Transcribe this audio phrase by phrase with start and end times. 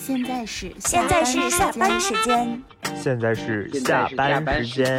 [0.00, 2.62] 现在是现在是下班时间，
[2.96, 4.98] 现在是下班时间，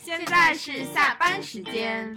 [0.00, 2.16] 现在是下班时间。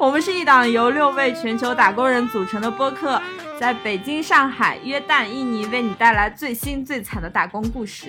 [0.00, 3.22] 我们是一档由六位全球打工人组成的播客，
[3.60, 8.06] 在北京、上海、约旦、印尼为你带来最新最惨的打工故事。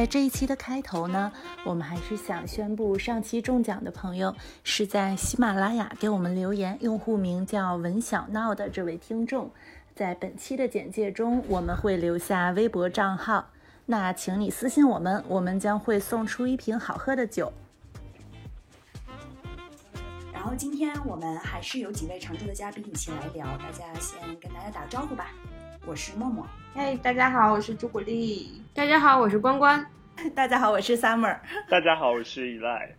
[0.00, 1.30] 在这一期的开头呢，
[1.62, 9.50] 我们还是想宣布，上期中奖的朋友是在喜马拉雅给我们留言，用户名叫文小闹的这位听众。
[9.94, 13.50] 在本期的简介中，我们会留下微博账号，
[13.84, 17.52] 那请你私信我们，我们将会送出一瓶好喝的酒。
[20.32, 25.26] 然后今天我们还是有几位常驻的嘉宾一起来聊，大家先跟大家打个招呼吧。
[25.86, 29.84] 我是默默，嘿，大家好，我是朱古力，大家好，我是关关，
[30.36, 32.96] 大家好，我是 Summer， 大家好，我是依赖。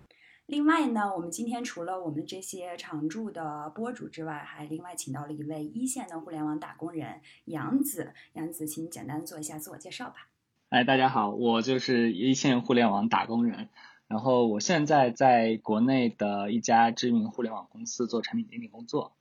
[0.48, 8.14] 另外呢，我们今天除了我们这些常驻的播主之外，还另外请到了一位一线的互联网打工人杨子。
[8.34, 10.28] 杨子，请简单做一下自我介绍吧。
[10.70, 13.70] 哎，大家好，我就是一线互联网打工人。
[14.08, 19.14] 然后我现在在国内的一家知名互联网公司做产品经理工作。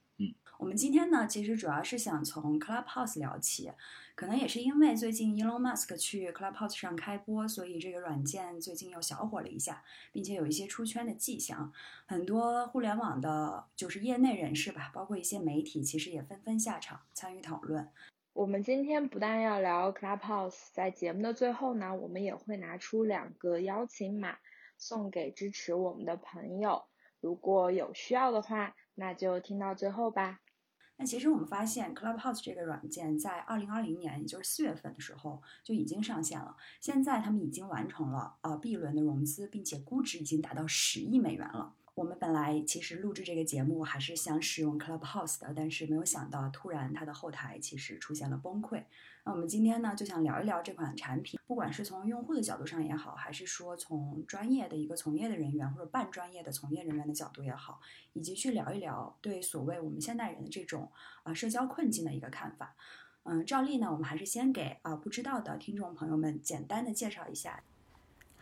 [0.61, 3.73] 我们今天呢，其实主要是想从 Clubhouse 聊起，
[4.15, 11.73] 可能也是因为最近 Elon Musk 去 Clubhouse 上开播，所以这个软件最近又小火了一下，并且有一些出圈的迹象。
[12.05, 17.89] 很多互联网的，就是业内人士吧，包括一些媒体，其实也纷纷下场参与讨论。
[18.35, 24.37] 我们今天不但要聊 Clubhouse，在节目的最后呢，我们也会拿出两个邀请码。
[24.77, 26.85] 送给支持我们的朋友，
[27.21, 30.41] 如果有需要的话，那就听到最后吧。
[31.01, 36.55] 那其实我们发现，Clubhouse 这个软件在二零二零年，也就是四月份的时候就已经上线了。
[36.79, 41.75] 现在他们已经完成了啊 B 轮的融资，并且估值已经达到十亿美元了。
[42.01, 48.83] 我们本来其实录制这个节目还是想使用 Clubhouse 的，但是没有想到突然它的后台其实出现了崩溃。
[49.23, 57.79] 那我们今天呢就想聊一聊这款产品，不管是从用户的角度上也好，还是说从专业的一个从业的人员或者半专业的从业人员的角度也好，
[58.15, 60.91] 以及去聊一聊对所谓我们现代人的这种
[61.25, 62.75] 啊社交困境的一个看法。
[63.25, 67.63] 嗯，照例呢，我们还是先给啊不知道的听众朋友们简单的介绍一下。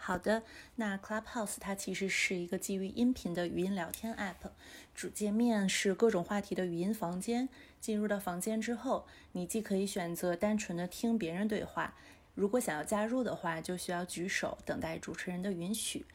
[0.09, 0.43] 好的，
[0.77, 4.53] 那 Clubhouse 它其实是一个基于音频的语音聊天 App，
[4.95, 7.51] 主界面是各种话题的语音房间。
[7.79, 11.95] 进入到房间之后，你既可以选择单纯的听别人对话，
[12.35, 16.07] 如果想要加入的话，就需要举手等待主持人的允许。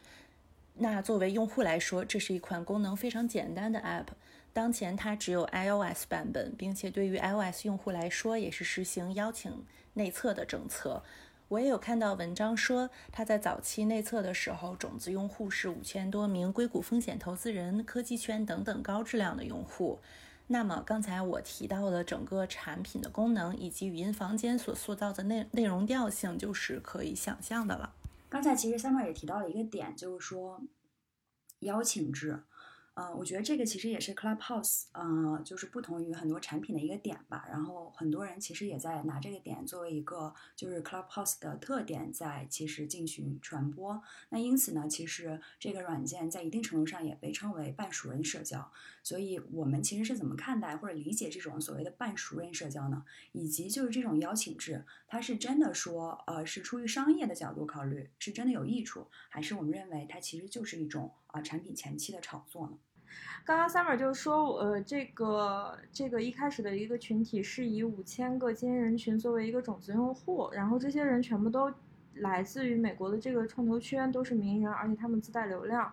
[0.74, 4.08] 那作为用户来说，这是一款功能非常简单的 App。
[4.54, 11.04] 当前它只有 iOS 版本，并且对于 iOS 用户来说，也是实行邀请内测的政策。
[11.50, 20.00] 我也有看到文章说，它在早期内测的时候，种子用户是五千多名硅谷风险投资人、科技圈等等高质量的用户。
[20.48, 27.94] 那么刚才我提到的整个产品的功能以及语音房间所塑造的内内容调性，就是可以想象的了。
[28.30, 30.62] 刚才其实三妹也提到了一个点，就是说
[31.60, 32.44] 邀请制。
[32.96, 37.48] 呃，我觉得这个其实也是 Clubhouse，呃，就是不同于很多产品的一个点吧。
[37.50, 44.00] 然后很多人其实也在拿这个点作为一个就是 Clubhouse 的特点，在其实进行传播。
[44.30, 48.72] 那因此呢，其实这个软件在一定程度上也被称为半熟人社交。
[49.02, 53.04] 所以我们其实是怎么看待或者理解这种所谓的半熟人社交呢？
[53.32, 62.78] 以及就是这种邀请制，它是真的说，呃，是出于商业的角度考虑，是真的有益处，还是我们认为它其实就是一种啊产品前期的炒作呢？
[63.44, 71.72] 刚刚 Summer 就说，呃，这个这个一开始的一个群体是以五千个精英人群作为一个种子用户，然后这些人全部都
[72.16, 75.92] 来自于美国的这个创投圈，都是名人，而且他们自带流量，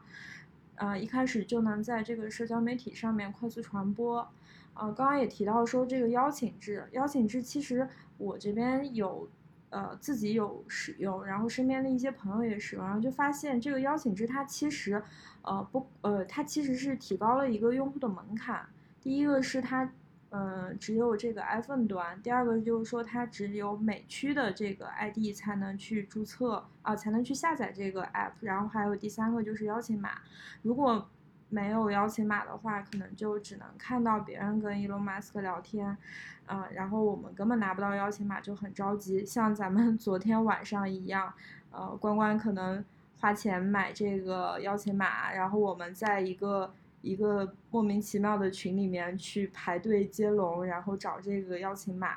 [0.76, 4.26] 呃，一开始就能在这个社交媒体上面快速传播。
[4.74, 9.28] 呃，刚刚也提到说这个邀请制，邀请制其实我这边有。
[9.72, 15.00] 呃，自己有使用，然后身边的一些朋友也使用，然后就发现这个邀请制它其实，
[15.42, 18.66] 呃不，呃它其实是提高了一个用户的门槛。
[19.00, 19.90] 第一个是它，
[20.31, 28.32] 嗯，只有这个 iPhone 端；第二个就是说它只有美区的这个 ID 才能去注册啊，才能去下载这个 app。
[28.40, 30.10] 然后还有第三个就是邀请码，
[30.62, 31.08] 如果
[31.48, 35.96] 没有邀请码的话，可能就只能看到别人跟 Elon Musk 聊天。
[36.46, 41.32] 嗯，然后我们根本拿不到邀请码，就很着急，像咱们 昨天晚上一样，
[41.70, 42.84] 呃，关关可能
[43.20, 46.72] 花钱买这个邀请码，然后我们在一个
[47.02, 52.17] 一个莫名其妙的群里面去排队接龙，然后找这个邀请码，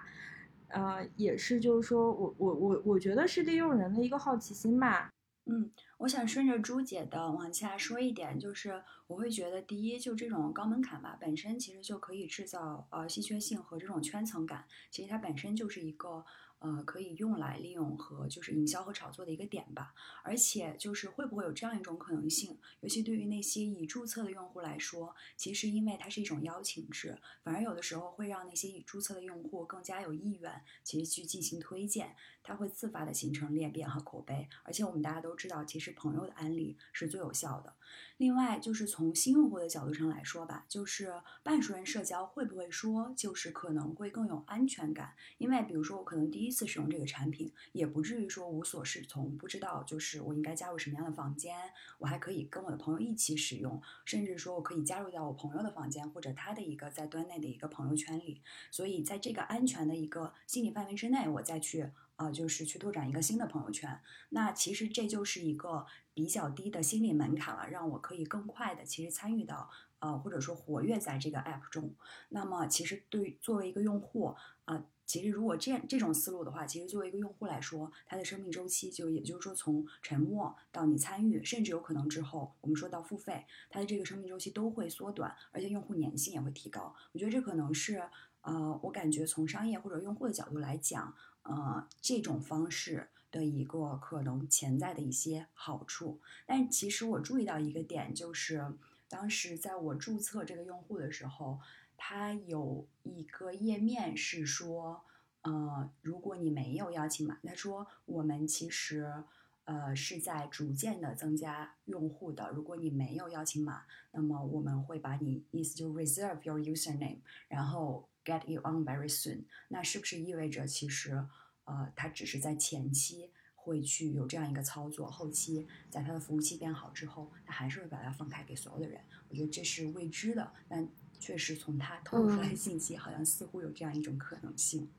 [0.70, 5.10] 呃，也是就是说我我我我觉得是利用人的一个好奇心吧。
[5.46, 5.70] 嗯。
[5.98, 16.26] 我想顺着朱姐的往下说一点，就是我会觉得，第一，就这种高门槛吧，本身其实就可以制造呃稀缺性和这种圈层感，其实它本身就是一个。
[16.64, 19.94] 呃，可以用来利用和就是营销和炒作的一个点吧，
[20.24, 37.74] 而且就是会不会有这样一种可能性，尤其对于那些已注册的用户来说，其实因为它是一种邀请制，反而有的时候会让那些已注册的用户更加有意愿，其实去进行推荐，它会自发的形成裂变和口碑，而且我们大家都知道，其实朋友的安利是最有效的。
[38.18, 45.14] 另外，就是从新用户的角度上来说吧，就是半熟人社交会不会说，就是可能会更有安全感？
[45.38, 51.56] 因为比如说，我可能第一次使用这个产品，也不至于说无所适从，不知道就是我应该加入什么样的房间，
[51.98, 58.42] 我还可以跟我的朋友一起使用，甚至说我可以加入到我朋友的房间或者他的一个在端内的一个朋友圈里。
[58.72, 61.90] 所以，在这个安全的一个心理范围之内，我再去。
[62.24, 64.00] 呃，就是去拓展一个新的朋友圈，
[64.30, 71.94] 那其实这就是一个比较低的心理门槛了，让我可以更快的其实参与到呃或者说活跃在这个 app 中。
[72.30, 86.96] 那么其实对作为一个用户啊，其实如果这样这种思路的话，其实作为一个用户来说，它的生命周期就也就是说从沉默到你参与，甚至有可能之后我们说到付费，它的这个生命周期都会缩短，而且用户粘性也会提高。
[87.12, 88.02] 我觉得这可能是
[88.42, 91.14] 呃，我感觉从商业或者用户的角度来讲。
[91.44, 98.74] 呃，这种方式的一个可能潜在的一些好处，但其实我注意到一个点，就是
[99.10, 101.60] 当时在我注册这个用户的时候，
[101.98, 105.04] 它有一个页面是说，
[105.42, 109.24] 呃，如果你没有邀请码，他说我们其实
[109.66, 117.18] 呃是在逐渐的增加用户的，如果你没有邀请码，那么我们会把你意思就 reserve your username，
[117.50, 118.08] 然后。
[118.26, 121.26] Get you on very soon，那是不是意味着其实，
[121.66, 129.02] 呃，他只是在前期会去有这样一个操作，后期在他的服务器变好之后，他还是会把它放开给所有的人？
[129.28, 130.88] 我觉得这是未知的，但
[131.20, 134.90] 确实从他透露出来的信息，好像似乎有这样一种可能性。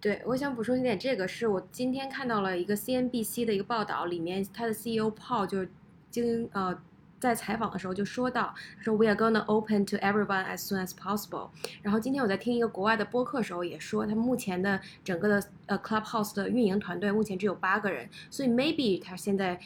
[0.00, 5.66] 对，我想补充一点，这个是我今天看到了一个 CNBC 的一个报道，里面它的 CEO Paul 就
[6.10, 6.82] 经呃。
[7.22, 11.50] 在采访的时候就说到，说 We are gonna open to everyone as soon as possible。
[11.80, 19.60] 然后今天我在听一个国外的播客时候也说，他目前的整个的呃 Clubhouse 的运营团队目前只有八个人，所以 maybe 他现在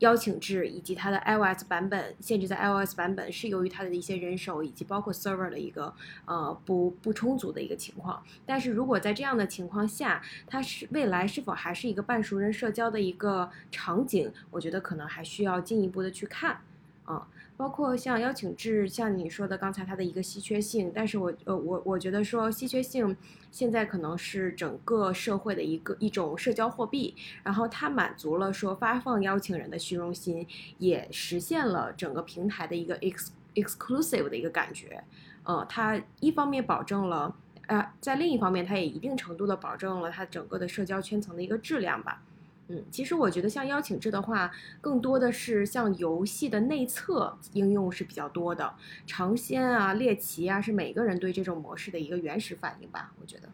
[0.00, 5.94] 邀请制以及它的 iOS 版本限制在 iOS 版本是由于它的一些人手以及包括 server 的一个
[6.26, 8.22] 呃不不充足的一个情况。
[8.44, 16.60] 但是如果在这样的情况下，它是未来是否还是一个半熟人社交的一个场景，我觉得可能还需要进一步的去看。
[17.04, 17.26] 啊，
[17.56, 23.16] 包括像邀请制，像你说的刚才它的一个稀缺性，但是我呃我我觉得说稀缺性
[23.50, 30.46] 现在可能是整个社会的一个一种社交货币，然后它满足了说发放邀请人的虚荣心，
[30.78, 35.02] 也实现了整个平台的一个 ex exclusive 的一个感觉，
[35.42, 37.34] 呃，它一方面保证了，
[37.66, 42.22] 呃，在另一方面它也一定程度的保证了它整个的社交圈层的一个质量吧。
[42.72, 44.48] 嗯，其实我觉得像邀请制的话，
[44.80, 48.72] 更多的是像游戏的内测应用是比较多的。
[49.08, 53.12] 尝鲜啊、猎奇啊，是每个人对这种模式的一个原始反应吧？
[53.20, 53.48] 我觉得。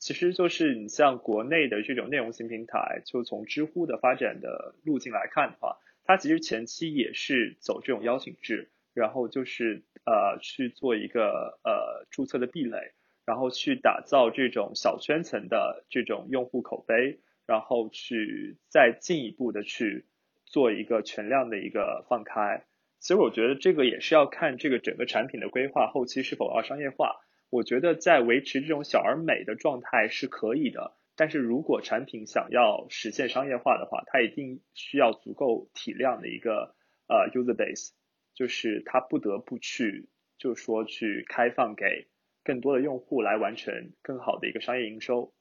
[0.00, 12.92] 其实就是你像国内的这种内容型平台，就从知乎的发展的路径来看的话，它其实前期也是走这种邀请制，然后就是呃去做一个呃注册的壁垒，
[13.24, 17.20] 然后去打造这种小圈层的这种用户口碑。
[17.50, 20.06] 然后去再进一步的去
[20.44, 22.64] 做一个全量的一个放开，
[23.00, 27.16] 其实我觉得这个也是要看这个整个产品的规划后期是否要商业化。
[27.50, 36.76] 我觉得在维持这种小而美的状态是可以的，但是如果产品想要实现商业化的话，它一定需要足够体量的一个
[37.08, 37.90] 呃 user base，
[38.32, 42.06] 就是它不得不去就说去开放给
[42.44, 45.34] 更多的用户来完成更好的一个商业营收。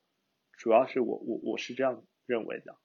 [0.59, 2.75] 主要是我我我是这样认为的，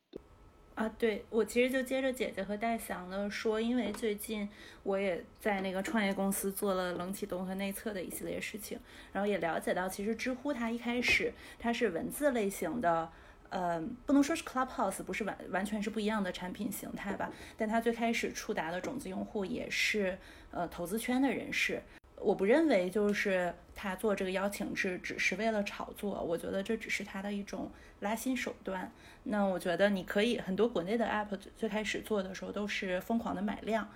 [0.77, 4.49] 啊，对我其实就接着姐姐和戴翔的说，因为最近
[4.85, 8.79] 我也在那个创业公司做了冷启动和内测的一系列事情，
[9.13, 13.11] 然后也了解到，其实知乎它一开始它是文字类型的，
[13.49, 20.17] 呃，不能说是 Clubhouse，不是完完全是不一样的产品形态吧，但它最开始触达的种子用户也是
[20.53, 21.83] 呃投资圈的人士。
[22.25, 28.91] 我不认为就是他做这个邀请制只是为了炒作，我觉得这只是他的一种拉新手段。
[29.25, 33.89] 那我觉得你可以很多国内的 app 最开始做的时候都是疯狂的买量，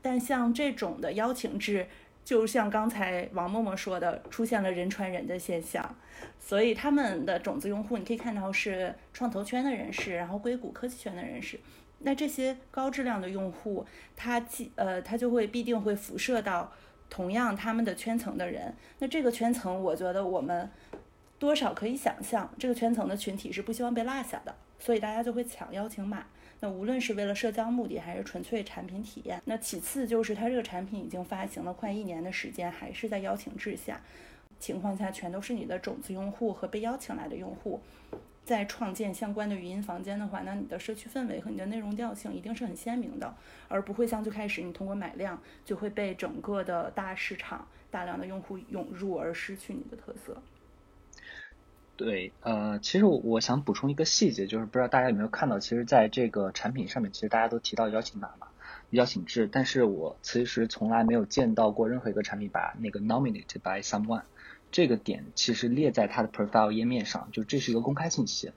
[0.00, 1.86] 但像这种的邀请制，
[2.24, 5.96] 就像刚才王默默说的，出现了人传人的现象，
[6.38, 11.58] 所以他们的种子用户你可以看到是创投圈的人士，然后硅谷科技圈的人士。
[12.00, 13.84] 那这些高质量的用户，
[14.14, 16.72] 他既呃他就会必定会辐射到
[17.10, 18.74] 同样他们的圈层的人。
[18.98, 20.70] 那这个圈层，我觉得我们
[21.38, 26.26] 多少可以想象，这个圈层的群体是不希望被落下的，所以大家就会抢邀请码。
[26.60, 34.00] 那无论是为了社交目的，还是纯粹产品体验，那其次就是它这个产品已经发行了快一年的时间，还是在邀请制下
[34.58, 37.80] 情况下，全都是你的种子用户和被邀请来的用户，
[38.48, 43.34] 在创建相关的语音房间的话，那你的社区氛围和你的内容调性一定是很鲜明的，
[43.68, 50.40] 而不会像最开始你通过买量就会被整个的大市场大量的用户涌入而失去你的特色。
[51.94, 58.46] 对，呃，其实我我想补充一个细节，就是不知道大家有没有看到，其实在这个产品上面，其实大家都提到邀请码嘛，
[58.90, 64.22] 邀请制，但是我其实从来没有见到过任何一个产品把那个 nominated by someone
[64.70, 68.52] 这个点其实列在它的 profile 页面上，就这是一个公开信息。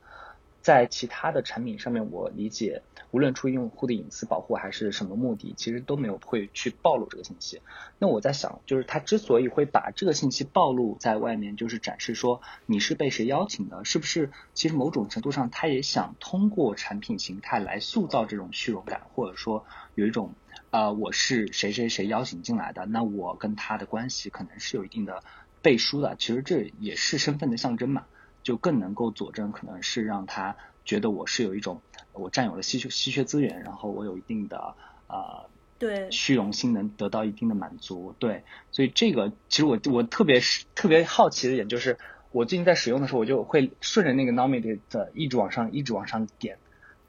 [0.62, 7.63] 在其他的产品上面，我理解，无论出于用户的隐私保护还是什么目的，其实都没有会去暴露这个信息。
[7.98, 14.30] 那我在想，就是他之所以会把这个信息暴露在外面，就是展示说你是被谁邀请的，是不是？
[14.53, 19.65] 其实某种程度上，他也想通过产品形态来塑造这种虚荣感，或者说
[19.96, 20.36] 有一种
[20.70, 25.24] 啊，我是谁谁谁邀请进来的，那我跟他的关系可能是有一定的
[25.62, 26.15] 背书的。
[26.18, 28.06] 其实这也是身份的象征嘛。
[28.44, 31.80] 就更能够佐证，可能是让他觉得我是有一种
[32.12, 34.74] 我占有了稀缺稀缺资源，然后我有一定的
[35.08, 42.00] 呃对虚荣心能得到一定的满足，对，所以这个其实我我特别是特别好奇的点就是，
[42.32, 46.58] 我最近在使用的时候，我就会顺着那个 nominated 的一直往上一直往上点，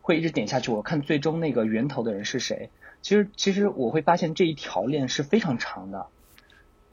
[0.03, 2.69] 会一直点下去，我看最终那个源头的人是谁。
[3.01, 6.09] 其实其实我会发现这一条链是非常长的。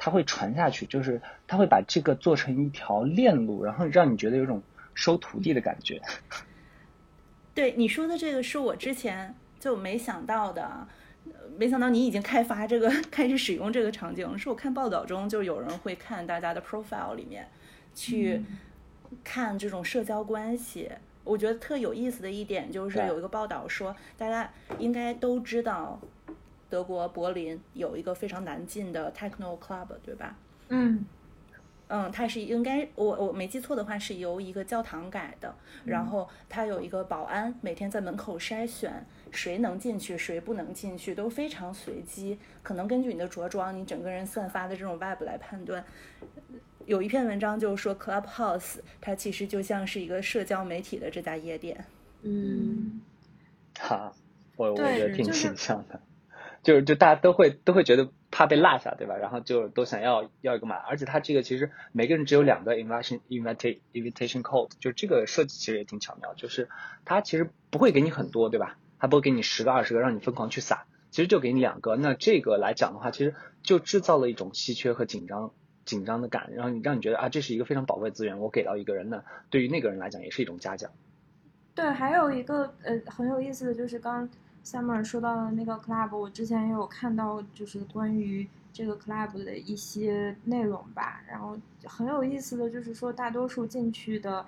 [0.01, 4.63] 它会传下去，就是它会把这个做成一条链路，然后让你觉得有种
[4.95, 6.01] 收徒弟的感觉。
[7.53, 10.87] 对你说的这个是我之前就没想到的，
[11.57, 14.37] 没想到你已经开发这个 开始使用这个场景。
[14.39, 17.45] 是我看报道中就有人会看大家的 profile 里面
[17.93, 18.41] 去
[19.23, 20.89] 看这种社交关系。
[21.25, 25.99] 我觉得特有意思的一点就是有一个报道说，大家应该都知道。
[26.69, 30.35] 德国柏林有一个非常难进的 techno club，对吧？
[30.69, 31.05] 嗯，
[31.87, 45.83] 嗯，它是应该我我没记错的话是由一个教堂改的，然后它有一个保安每天在门口筛选谁能进去，谁不能进去，都非常随机，可能根据你的着装，你整个人散发的这种 vibe 来判断。
[46.85, 51.85] 有一篇文章就是说 Clubhouse 它其实就像是一个社交媒体的这家夜店。
[52.21, 53.01] 嗯，
[53.79, 54.15] 好，
[54.55, 55.99] 我我觉得挺形象的。
[56.63, 59.15] 就是就大家都会都会觉得怕被落下，对吧？
[59.15, 66.69] 然后就都想要要一个码，而且它这个其实每个人只有两个 invitation invitation invitation code，就这个设计其实也挺巧妙，就是
[67.05, 68.77] 它其实不会给你很多，对吧？
[68.99, 71.95] 它不会给你十个二十个让你疯狂去撒，其实就给你两个。
[71.95, 75.53] 那这个来讲的话，其实就制造了一种稀缺和紧张
[75.85, 80.91] 紧张的感，然后你让你觉得啊，这是一个非常宝贵资源，我给到一个人呢，对于那个人来讲也是一种嘉奖。
[81.73, 84.29] 对，还有一个呃很有意思的就是刚。
[84.61, 91.21] Summer 说到的那个 club，我之前也有看到，就是关于这个 club 的一些内容吧。
[91.27, 94.45] 然后很有意思的就是说，大多数进去的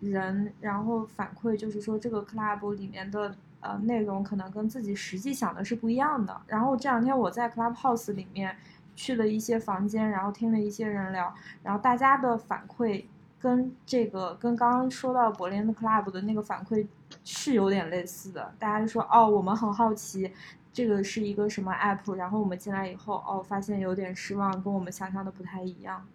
[0.00, 6.38] 人，然后反馈就是说，这个 club 里面的呃内容可能跟自己实际想的是不一样的。
[6.46, 8.54] 然后这两天我在 clubhouse 里面
[8.94, 13.02] 去了一些房间，然后听了一些人聊，然后大家的反馈。
[13.44, 16.86] 跟这个跟刚刚说到柏林的 club 的那个反馈
[17.26, 20.32] 是有点类似的，大家就说哦，我们很好奇
[20.72, 26.08] 这个是一个什么 app，然后我们进来以后哦，发现有点失望，跟我们想象的不太一样。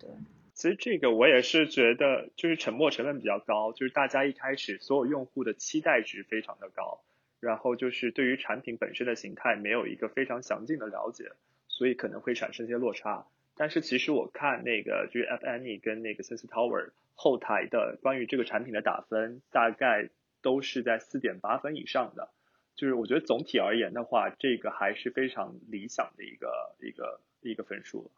[0.00, 0.10] 对，
[0.52, 7.02] 其实这个我也是觉得就是沉默成本比较高，就是大家一开始所有用户的期待值非常的高，
[7.38, 11.30] 然后就是对于产品本身的形态没有一个非常详尽的了解，
[11.68, 13.24] 所以可能会产生一些落差。
[13.56, 20.10] 但是其实我看那个就是 F N E 跟那个 Sense Tower 后台的关于这个产品的打分，大概
[20.42, 22.30] 都是在四点八分以上的。
[22.74, 28.10] 就是我觉得总体而言的话，这个还是非常理想的一个一个一个分数。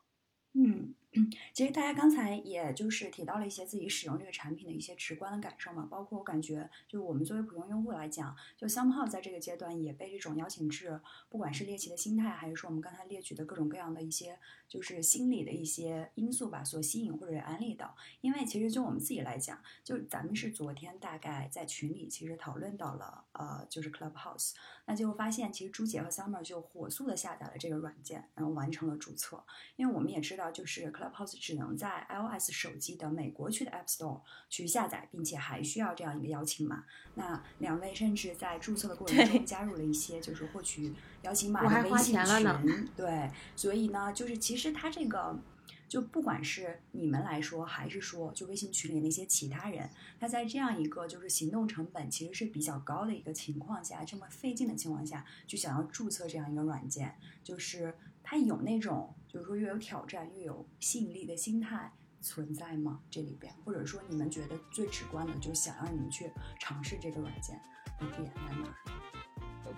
[0.59, 0.95] 嗯，
[1.53, 17.97] 其实大家刚才也就是提到了一些自己使用这个产品的一些直观的感受嘛，包括我感觉，就我们作为普通用户来讲，就 somehow 在这个阶段也被这种邀请制，不管是猎奇的心态，还是说我们刚才列举的各种各样的一些就是心理的一些因素吧，所吸引或者安利到。
[18.21, 24.53] 因为其实就我们自己来讲，就咱们是昨天大概在群里其实讨论到了，呃，就是 Clubhouse，
[24.85, 29.43] 那结果发现其实朱姐和 Summer 就火速的下载了这个软件，然后完成了注册，
[29.77, 30.47] 因为我们也知道。
[30.53, 36.85] 就是 Club Clubhouse 只能在 iOS 手机的美国区的 App Store 去下载，并且还需要这样一个邀请码。
[37.15, 40.93] 那两位甚至在注册的过程中加入了一些就是获取
[41.27, 45.39] 邀请码的微信群，对，所以呢，就是其实它这个。
[45.89, 57.15] 就不管是你们来说，还是说就微信群里那些其他人，他在这样一个就是行动成本其实是比较高的一个情况下，这么费劲的情况下，就想要注册这样一个软件，
[57.45, 63.01] 就是他有那种就是说越有挑战越有吸引力的心态存在吗？
[63.09, 66.29] 这里边，或者说你们觉得最直观的，就是想让你们去
[66.59, 67.61] 尝试这个软件
[68.01, 69.16] 的点在哪？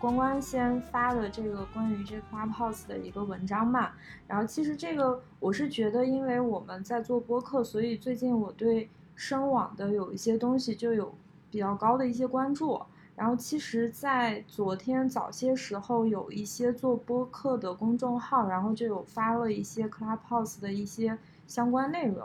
[0.01, 3.91] 关关先发的这个关于这 Clubhouse 的一个文章嘛，
[4.29, 11.13] 然后其实这个我是觉得，因为我们在做播客，所以最近我对声网的有一些东西就有
[11.51, 12.81] 比较高的一些关注。
[13.17, 22.25] 然后其实，在昨天早些时候，有一些做播客的公众号，然后就有发了一些 Clubhouse 的一些相关内容。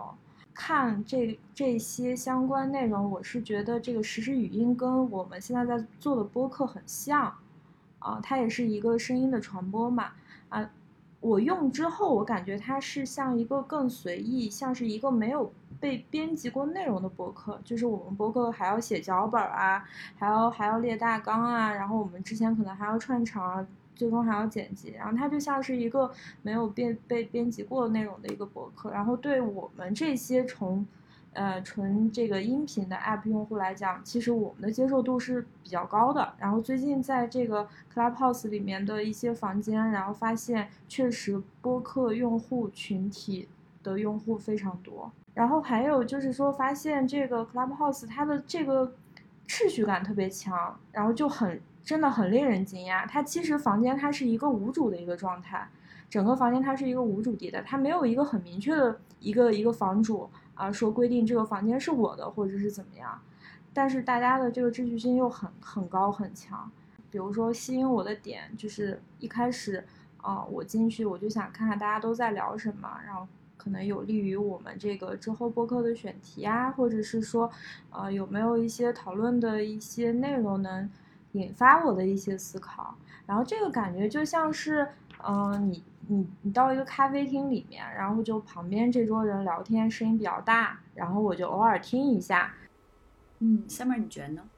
[0.53, 7.33] 看这这些相关内容，我是觉得这个实时语音跟我们现在在做的播客很像。
[8.03, 10.11] 啊，它也是一个声音的传播嘛，
[10.49, 10.69] 啊，
[11.21, 19.83] 我用之后，我感觉它是像一个更随意，像是一个没有被编辑过内容的博客，就是我们博客还要写脚本啊，
[20.17, 30.85] 还要还要列大纲啊，然后我们之前可能还要串场啊，最终还要剪辑，然后它就像是一个没有编被编辑过内容的一个博客，然后对我们这些从。
[31.33, 36.33] 呃，纯这个音频的 App 用户来讲，其实我们的接受度是比较高的。
[36.37, 43.49] 然后最近在这个 Clubhouse 里面的一些房间，然后发现确实播客用户群体
[43.81, 45.11] 的用户非常多。
[45.33, 48.93] 然后还有就是说，发现这个 Clubhouse 它的这个
[49.47, 53.07] 秩序感特别强，然后就很真的很令人惊讶。
[53.07, 55.67] 它其实房间它是一个无主的一个状态，
[56.07, 60.29] 整个房间它是一个无主地的，它没有一个很明确的一个一个房主。
[60.55, 63.19] 啊，说规定这个房间是我的，或者是怎么样，
[63.73, 66.71] 但是大家的这个秩序性又很很高很强。
[67.09, 69.83] 比如说吸引我的点就是一开始，
[70.21, 77.49] 啊，我进去我就想看看大家都在聊什么，然后可能有利于我们这个之后播客的选题啊，或者是说，
[77.91, 80.89] 呃，有没有一些讨论的一些内容能
[81.33, 82.95] 引发我的一些思考。
[83.25, 84.87] 然后这个感觉就像是，
[85.25, 85.83] 嗯，你。
[86.07, 92.53] 你你到一个咖啡厅里面，然后就旁边这桌人聊天声音比较大，然后我就偶尔听一下。
[93.39, 94.49] 嗯，下面你觉得呢？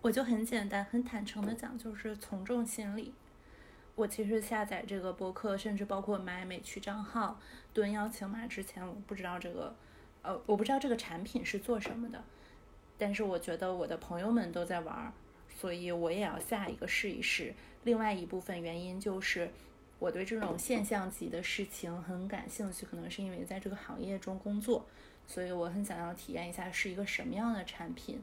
[0.00, 3.12] 我就很简单、很坦诚的讲，就是从众心理。
[3.96, 7.38] 我其实下载这个博客，甚至包括买美区账号、
[7.74, 9.74] 蹲邀请码之前，我不知道这个，
[10.22, 12.22] 呃，我不知道这个产品是做什么的。
[12.96, 15.12] 但是我觉得我的朋友们都在玩，
[15.48, 17.52] 所以我也要下一个试一试。
[17.84, 19.50] 另外一部分原因就是。
[20.00, 24.88] 我对这种现象级的事情很感兴趣，可能是因为在这个行业中工作，
[25.26, 28.18] 所以我很想要体验一下是一个什么样的产品，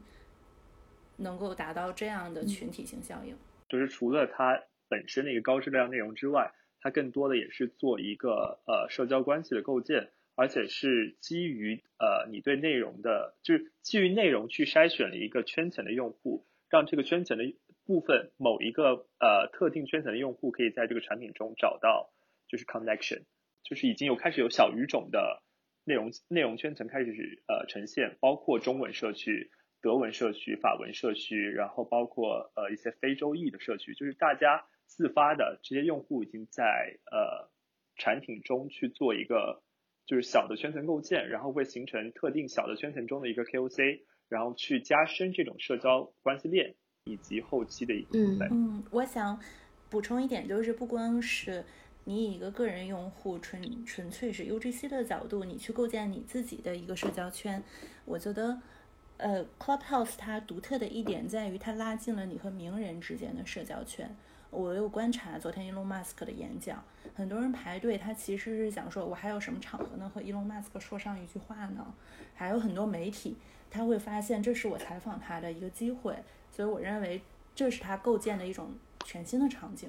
[1.18, 3.38] 能够达到这样的群体性效应。
[3.70, 4.60] 就是除了它
[4.90, 17.54] 本身的一个高质量内容之外，它更多的也是做一个呃社交关系的构建，而且是基于呃你对内容的，就是基于内容去筛选了一个圈层的用户，让这个圈层的。
[17.88, 22.12] 部分某一个呃特定圈层的用户可以在这个产品中找到
[22.50, 23.23] 就是 connection，
[23.63, 25.41] 就是已经有开始有小语种的
[25.86, 29.50] 内容内容圈层开始呃呈现，包括中文社区、
[29.82, 37.50] 德文社区、法文社区，然后包括呃一些非洲裔的社区，就是大家自发的这些用户已经在呃
[37.95, 39.63] 产品中去做一个
[40.06, 46.76] 就是小的圈层构建，然后会形成特定小的圈层中的一个 KOC，然后去加深这种社交关系链。
[47.08, 49.39] 以及后期的一个嗯嗯，我想
[49.89, 51.63] 补充一点，就是不光是
[52.04, 57.63] 你以一个个人用户纯纯粹是 UGC 的角度，你去构建你自己的一个社交圈，
[58.06, 58.60] 我觉得，
[59.17, 64.15] 呃，Clubhouse 它独特的一点在于它拉近了你和名人之间的社交圈。
[64.50, 66.82] 我有观察昨天 Elon Musk 的演讲，
[67.13, 71.93] 很多人排队，他其实是想说，我还有什么场合能和 Elon Musk 说上一句话呢？
[72.34, 73.36] 还有很多媒体，
[73.70, 76.15] 他会发现这是我采访他的一个机会。
[76.58, 77.22] 所以我认为
[77.54, 78.74] 这是他构建的一种
[79.06, 79.88] 全新的场景。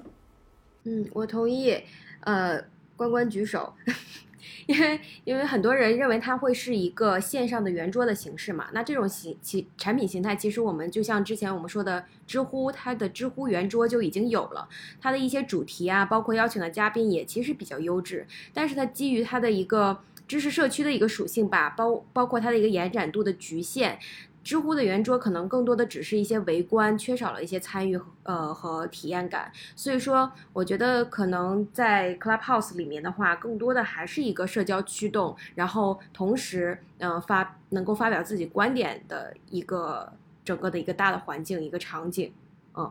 [0.84, 1.82] 嗯，我同意。
[2.20, 2.62] 呃，
[2.94, 3.72] 关关举手，
[4.66, 8.68] 因为因为很多人认为它会是一个线上的圆桌的形式嘛。
[8.74, 14.68] 那这种形其产品形态，其实我们就像之前我们说的知乎，它的知乎圆桌就已经有了。
[15.00, 18.26] 它的一些主题啊，包括邀请的嘉宾也其实比较优质。
[18.52, 23.98] 但是它基于它的一个知识社区的一个属性吧，包包括它的一个延展度的局限。
[24.42, 29.52] 知乎的圆桌可能更多的只是一些围观，缺少了一些参与呃和体验感。
[29.76, 40.12] 所以说，我觉得可能在 Clubhouse 里面的话，更多的还是一个社交驱动，然后同时嗯发能够发表自己观点的一个
[40.44, 42.32] 整个的一个大的环境一个场景，
[42.74, 42.90] 嗯。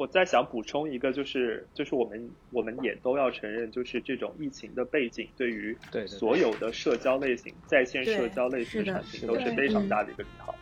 [0.00, 10.54] 我再想补充一个，就是就是我们我们也都要承认，就是这种疫情的背景对于所有的社交类型、在线社交类型的产品都是非常大的一个利好。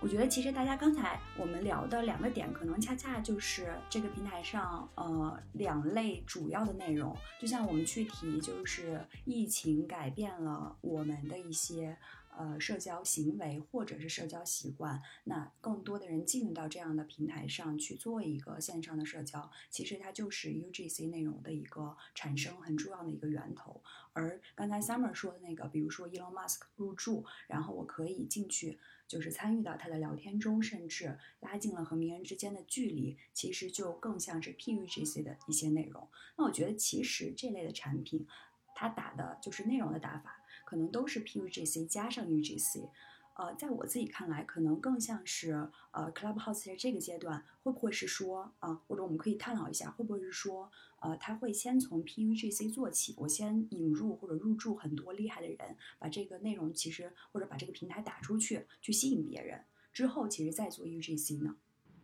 [0.00, 7.14] 我觉得其实大家刚才我们聊的两个点，可能恰恰就是这个平台上呃两类主要的内容。
[7.38, 11.94] 就像我们去提，就是疫情改变了我们的一些。
[12.38, 23.82] 呃，社交行为或者是社交习惯，那更多的人进入到这样的平台上去做一个线上的社交，其实它就是 UGC 内容的一个产生很重要的一个源头。
[24.12, 36.06] 而刚才 Summer 说的那个，比如说 Elon Musk 入驻，然后我可以进去，就是参与到他的聊天中，甚至拉近了和名人之间的距离，其实就更像是 PUGC 的一些内容。
[36.36, 38.26] 那我觉得其实这类的产品，
[38.74, 40.42] 它打的就是内容的打法。
[40.66, 42.90] 可能都是 PUGC 加上 UGC，
[43.36, 45.52] 呃，在我自己看来，可能更像是
[45.92, 50.68] 呃 Clubhouse 在这个阶段会不会是说啊，或者我们可以探讨一下，会不会是说
[51.00, 61.56] 呃，他会先从 PUGC 做起，我先引入或者入驻很多厉害的人，把这个内容其实或者把这个平台打出去，去吸引别人，之后其实再做 UGC 呢？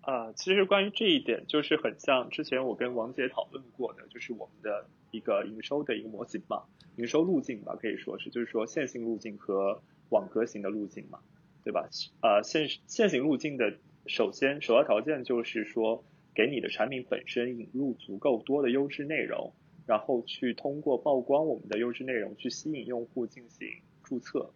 [0.03, 6.65] 啊，其实关于这一点，就是很像之前我跟王姐讨论过的，就是我们的一个营收的一个模型嘛。
[6.97, 11.21] 营收路径吧，可以说是，就是说线性路径和网格型的路径嘛，
[11.65, 11.89] 对吧？
[12.21, 19.55] 呃，线线性路径的首先首要条件就是说，给你的产品本身引入足够多的优质内容，
[19.87, 23.69] 然后去通过曝光我们的优质内容去吸引用户进行
[24.03, 24.51] 注册，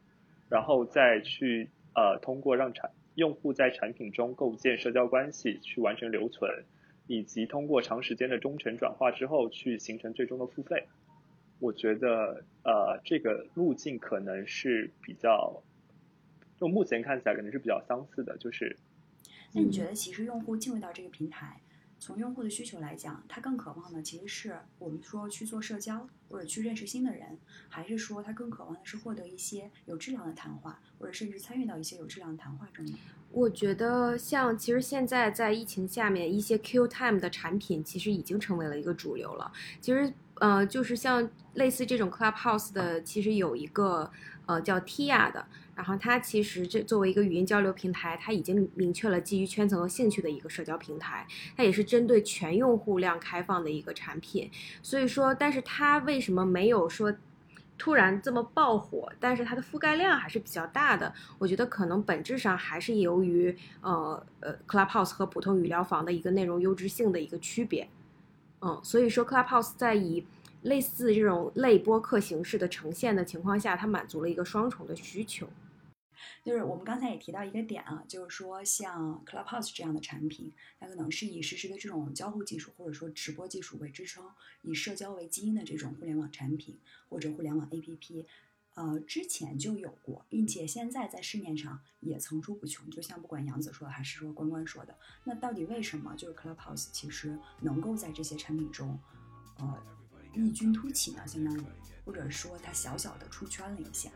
[0.51, 6.66] 然后再去呃通过让产用户在产品中构建社交关系去完成留存，
[7.07, 10.87] 以及通过长时间的忠诚转化之后去形成最终的付费。
[11.59, 15.62] 我觉得，呃，这个路径可能是比较，
[16.61, 18.77] 就目前看起来可能是比较相似的，就是。
[19.53, 21.61] 那你觉得，其实用户进入到这个平台，
[21.99, 32.99] 从用户的需求来讲，他更渴望的其实是我们说去做社交，或者去认识新的人，还是说他更渴望的是获得一些有质量的谈话，或者甚至参与到一些有质量的谈话中呢？
[33.33, 39.53] 我觉得，像其实现在在疫情下面，一些 Q Time 的产品其实已经成为了一个主流了。
[39.81, 40.13] 其实。
[40.39, 44.13] 呃，就是像类似这种 Clubhouse 的，其实有一个
[44.47, 54.51] 呃叫 Tia 的，然后它其实这作为一个语音交流平台，它已经明确了基于圈层和兴趣的一个社交平台，它也是针对全用户量开放的一个产品。
[54.83, 57.15] 所以说，但是它为什么没有说
[57.79, 59.13] 突然这么爆火？
[59.21, 61.13] 但是它的覆盖量还是比较大的。
[61.39, 67.89] 我觉得可能本质上还是由于呃呃 Clubhouse 和普通语聊房的一个内容优质性的一个区别。
[68.63, 70.25] 嗯，所以说 Clubhouse 在以
[70.62, 75.49] 类似这种类播客形式的呈现的情况下，它满足了一个双重的需求。
[76.45, 84.25] 就是我们刚才也提到一个点啊，就是说像 Clubhouse 这样的产品，它可能是以实时的这种交互技术或者说直播技术为支撑，
[84.62, 88.25] 以社交为基因的这种互联网产品或者互联网 APP。
[88.75, 92.90] 呃，之前就有过，并且现在在市面上也层出不穷。
[92.90, 98.99] 就像不管杨子说的，还是说关关说的，那到底为什么就是 Clubhouse 其实能够在这些产品中，
[99.59, 99.83] 呃，
[100.37, 101.27] 异军突起呢？
[101.27, 101.62] 相当于，
[102.05, 104.11] 或者说它小小的出圈了一下。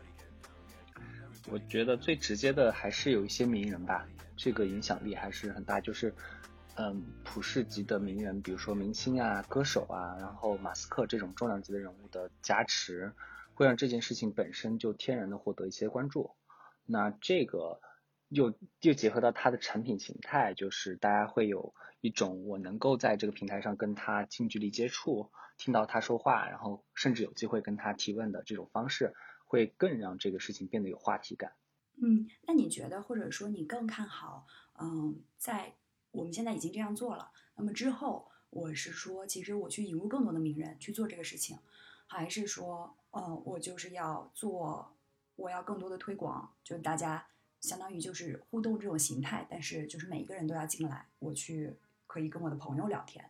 [1.49, 4.07] 我觉得最直接的还是有一些名人吧，
[4.37, 5.81] 这个影响力还是很大。
[5.81, 6.13] 就是，
[6.75, 13.13] 嗯，普世级的名人，比如说明星啊、歌手啊，然后马斯克这种重量级的人物的加持。
[13.53, 16.31] 会让这件事情本身就天然的获得一些关注，
[16.85, 17.79] 那这个
[18.29, 29.13] 又又结合到它的产品形态，就是大家会有一种我能够在这个平台上跟他近距离接触，听到他说话，然后甚至有机会跟他提问的这种方式，
[29.45, 31.53] 会更让这个事情变得有话题感。
[31.95, 34.47] 嗯，那你觉得或者说你更看好，
[34.79, 35.75] 嗯，在
[36.11, 41.57] 我们现在已经这样做了，那么之后我是说，其实我去引入更多的名人去做这个事情。
[42.07, 44.93] 还是说，呃，我就是要做，
[45.37, 47.25] 我要更多的推广，就大家
[47.61, 51.73] 相当于就是互动这种形态，但是就是每一个人都要进来，我去
[52.11, 53.23] 可以跟我的朋友聊天，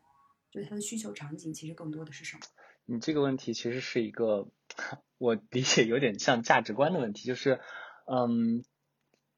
[0.50, 2.42] 就是他的需求场景其实更多的是什么？
[2.86, 4.50] 你这个问题其实是一个，
[5.20, 7.62] 我理解有点像价值观的问题，就是，
[8.08, 8.66] 嗯，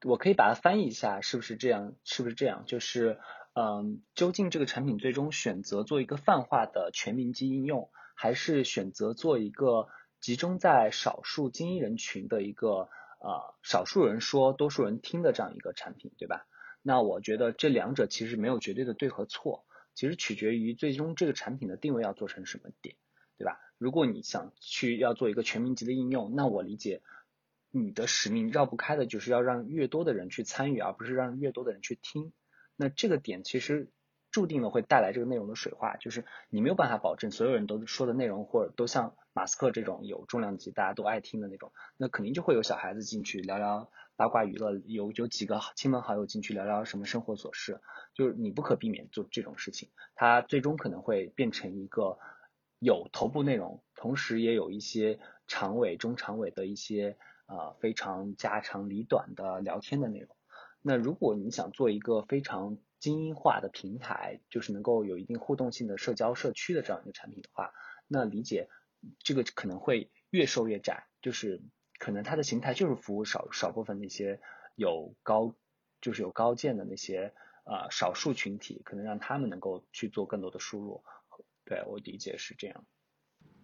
[0.05, 1.93] 我可以把它翻译一下，是不是这样？
[2.05, 2.63] 是不是这样？
[2.65, 3.19] 就是，
[3.53, 7.91] 嗯，究竟这个产品最终选择做一个泛化的全民级应用？
[8.15, 9.89] 还是选择做一个
[10.21, 12.87] 集中在少数精英人群的一个
[13.19, 16.47] 呃少数人说多数人听的这样一个产品，对吧？
[16.83, 19.65] 那我觉得这两者其实没有绝对的对和错，
[19.95, 22.95] 其实取决于最终这个产品的定位要做成什么点，
[23.37, 23.59] 对吧？
[23.77, 27.01] 如果你想去要做一个全民级的应用，那我理解
[27.71, 32.33] 你的使命绕不开的就是要让越多的人去参与，而不是让越多的人去听。
[32.75, 33.89] 那这个点其实
[34.31, 47.81] 注定了会带来这个内容的水化，就是你没有办法保证所有人都说的内容或者都像马斯克这种有重量级、大家都爱听的那种，那肯定就会有小孩子进去聊聊八卦娱乐，有有几个亲朋好友进去聊聊什么生活琐事，
[48.13, 52.17] 就是你不可避免做这种事情，它最终可能会变成一个。
[52.85, 60.35] 有头部内容，同时也有一些长尾、中长尾的一些呃非常家长里短的聊天的内容。
[60.81, 67.71] 那如果你想做一个非常精英化的平台，就是能够有一定互动性的社交社区的这样一个产品的话，
[68.09, 68.67] 那理解
[69.19, 71.61] 这个可能会越收越窄，就是
[72.03, 74.41] 可能它的形态就是服务少少部分那些
[74.75, 75.55] 有高
[76.01, 77.31] 就是有高见的那些
[77.63, 81.01] 呃少数群体，可能让他们能够去做更多的输入。
[81.63, 82.83] 对我理解是这样，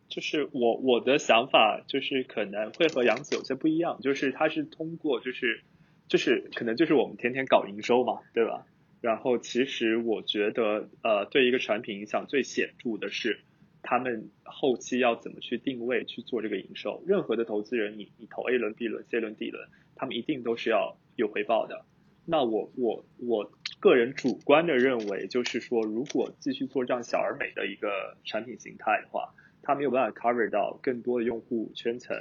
[0.07, 5.65] 就是我我的想法就是可能会和杨子有些不一样，就是他是通过就是
[6.07, 8.65] 就是可能就是我们天天搞营收嘛，对吧？
[9.01, 13.41] 然后其实我觉得呃对一个产品影响最显著的是
[13.81, 17.03] 他们后期要怎么去定位去做这个营收。
[17.07, 21.85] 任何的投资人，你你投 A 轮、B 轮、C 轮、D 轮，他们一定都是要有回报的。
[22.25, 32.15] 那我我我个人主观的认为，就是说，如果继续做这样小而美的一个产品形态的话，它没有办法 cover 到更多的用户圈层，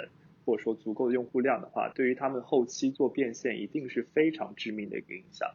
[0.46, 5.50] 或者说足够的用户量的话，对于他们后期做变现一定是非常致命的一个影响。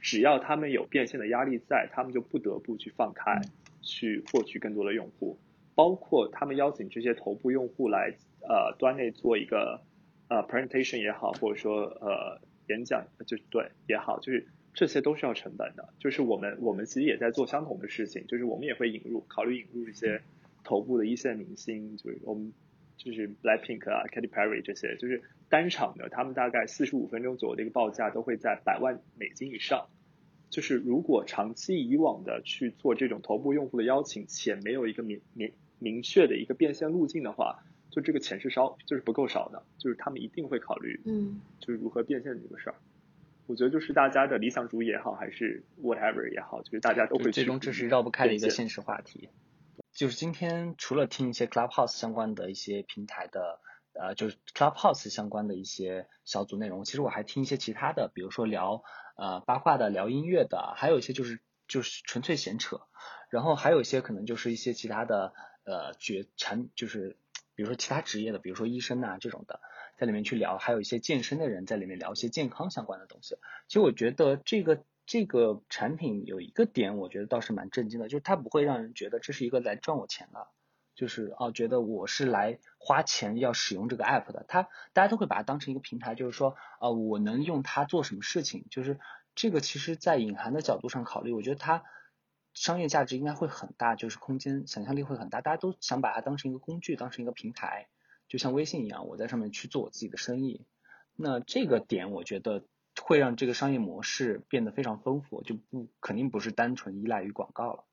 [0.00, 3.42] 只要他们有变现的压力在，他们就不得不去放开，
[3.82, 5.38] 去获取更多的用户，
[5.78, 9.80] 包括他们邀请这些头部用户来呃端内做一个
[10.26, 12.40] 呃 presentation 也好，或者说呃。
[12.68, 15.88] 演讲就是对也好，就是这些都是要成本的。
[15.98, 20.20] 就是我们我们其实也在做相同的事情，就是我们也会引入考虑引入一些
[20.64, 22.52] 头部的一线明星，就是我们
[22.98, 29.86] 就是 Blackpink 啊，Katy Perry 这些，就是单场的，他们大概四十五分钟左右的一个报价都会在百万美金以上。
[30.50, 37.62] 就是如果长期以往的去做这种头部用户的邀请，且没有一个免免明确的一个变现路径的话。
[37.90, 42.76] 就这个钱是少，就是不够少的，就是他们一定会考虑，嗯，就是如何变现这个事儿。
[43.46, 49.30] 我觉得就是大家的理想主义也好，还是 whatever 也好，就是大家都会最终这是绕不开的一个现实话题。
[49.90, 53.58] 就是今天除了听一些 Clubhouse 相关的一些平台的，
[53.94, 58.82] 呃，就是 Clubhouse 相关的一些小组内容，其实我还听一些其他的，比如说聊
[59.16, 62.82] 呃八卦的、聊音乐的，还有一些就是就是纯粹闲扯，
[63.30, 65.32] 然后还有一些可能就是一些其他的
[65.68, 67.16] 呃绝产就是。
[67.54, 69.60] 比如说其他职业的，比如说医生啊这种的，
[69.96, 73.34] 在里面去聊，还有一些健身的人在里面聊一些健康相关的东西。
[73.66, 80.46] 其实我觉得这个这个产品有一个点，我觉得倒是蛮震惊的，就是它不会让人觉得这是一个来赚我钱的，
[80.94, 84.44] 就是哦觉得我是来花钱要使用这个 app 的。
[84.46, 89.00] 它大家都会把它当成一个平台，就是说啊我能用它做什么事情，就是
[89.34, 91.82] 这个其实在隐含的角度上考虑，我觉得它。
[92.58, 97.86] 商业价值应该会很大，就是空间想象力会很大，大家都想把它当成一个工具，当成一个平台，
[98.26, 100.66] 就像微信一样，我在上面去做我自己的生意。
[101.14, 102.64] 那这个点我觉得
[103.00, 107.84] 会让这个商业模式变得非常丰富，就不肯定不是单纯依赖于广告了。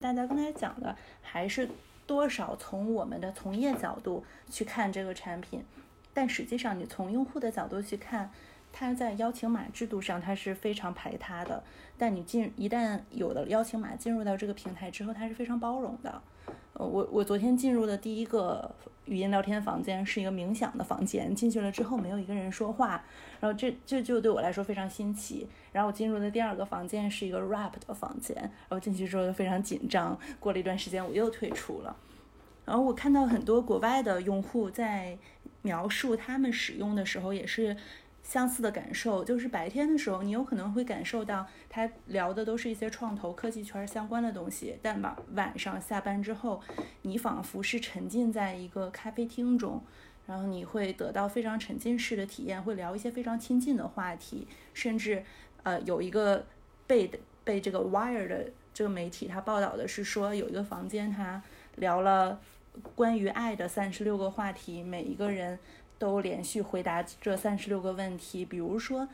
[0.00, 1.68] 大家刚才讲的还是
[2.06, 5.62] 多少从我们的从业角度去看这个产品，
[6.14, 8.32] 但实际上你从用户的角度去看。
[8.72, 11.62] 它在邀请码制度上，它是非常排他的。
[11.98, 16.20] 但你进一旦有了邀请码进入到这个平台之后，它是非常包容的。
[16.72, 23.04] 呃，我我昨天进入的第一个语音聊天房间是一个冥想的房间，进去了之后没有一个人说话，
[23.40, 25.46] 然后这这就对我来说非常新奇。
[25.70, 30.18] 然后我进入的第二个房间是一个 rap 的房间，然后进去之后就非常紧张。
[30.40, 31.94] 过了一段时间我又退出了。
[32.64, 35.18] 然后我看到很多国外的用户在
[35.60, 37.76] 描述他们使用的时候也是。
[38.22, 46.62] 相似的感受就是白天的时候，你有可能会感受到他聊的都是一些创投科技圈相关的东西，但晚晚上下班之后，
[47.02, 49.82] 你仿佛是沉浸在一个咖啡厅中，
[50.26, 55.24] 然后你会得到非常沉浸式的体验，会聊一些非常亲近的话题，甚至
[55.64, 56.46] 呃有一个
[56.86, 57.10] 被
[57.42, 61.42] 被这个 Wire 的这个媒体他报道的是说有一个房间他
[61.76, 62.40] 聊了
[62.94, 65.58] 关于爱的三十六个话题，每一个人。
[66.02, 69.08] 都连续回答这三十六个问题，比如说，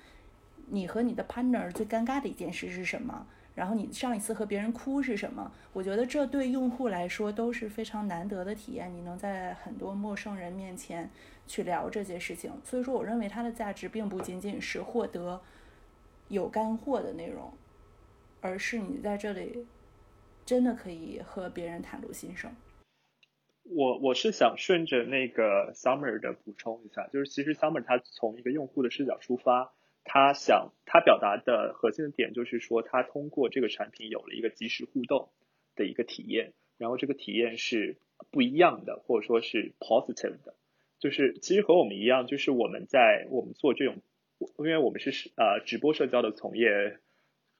[0.68, 3.26] 你和你的 partner 最尴尬的一件事是什么？
[3.54, 5.52] 然后你上一次和别人哭是什么？
[5.74, 8.90] 我觉得这对用户来说都是非常难得的体验。
[8.90, 11.10] 你能在很多陌生人面前
[11.46, 15.42] 去聊这些事情，所以说我认为它的价值并不仅仅是获得
[16.28, 17.52] 有干货的内容，
[18.40, 19.66] 而是你在这里
[20.46, 22.50] 真的可以和别人袒露心声。
[23.70, 29.72] 我我是想顺着那个 Summer 的补充一下，就是其实 Summer 他从一个用户的视角出发。
[30.10, 35.28] 他想，他表达的核心的点就是说，他通过这个产品有了一个即时互动
[35.76, 37.98] 的一个体验，然后这个体验是
[38.30, 40.54] 不一样的，或者说是 positive 的。
[40.98, 43.96] 就是其实和我们一样，就是我们在我们做这种，
[44.38, 46.98] 因为我们是呃直播社交的从业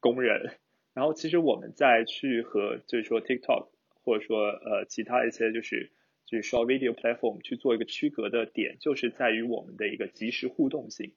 [0.01, 0.57] 工人，
[0.95, 3.69] 然后其实我们在去和就是说 TikTok
[4.05, 5.93] 或者说呃其他一些就是
[6.29, 11.15] 就是 short video platform 去做一个区隔的点，就是在于我们的一个即时互动性。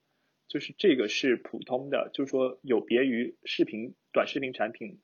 [0.48, 5.00] 就是这个是普通的，就是说有别于视频短视频产品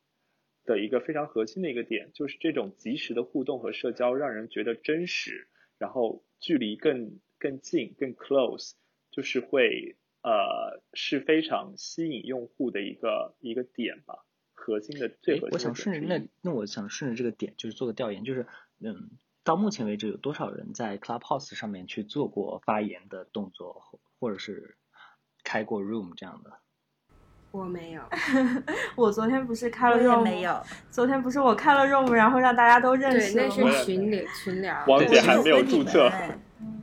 [0.65, 8.73] 的一个非常核心的一个点，就是这种即时的互动和社交让人觉得真实，然后距离更更近更 close，
[9.11, 15.51] 就是会呃是非常吸引用户的一个一个点吧，核心的最核心。
[15.53, 18.47] 我想顺着那那我想顺着这个点就是做个调研，就是
[18.81, 19.11] 嗯
[19.49, 23.83] 到目前为止有多少人在 Clubhouse 上面去做过发言的动作，
[24.21, 24.77] 或者是？
[25.45, 26.53] 开过 room 这样的，
[27.53, 28.03] 我没有。
[28.95, 30.63] 我昨天不是开了 room，没有。
[30.91, 33.33] 昨天不是我开了 room，然后让大家都认识。
[33.33, 34.85] 对，那是群里群聊。
[34.87, 36.13] 王姐还没有注册。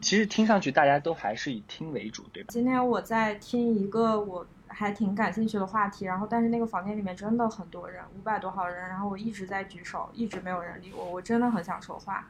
[0.02, 2.48] 其实听上去大家都还是以听为主，对吧？
[2.50, 12.28] 今天我在听一个我还挺感兴趣的话题，然后但是那个房间里面真的很多人，五百多号人，然后我一直在举手，一直没有人理我，我真的很想说话。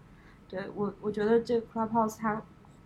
[0.50, 2.42] 对我，我觉得这 Clubhouse 它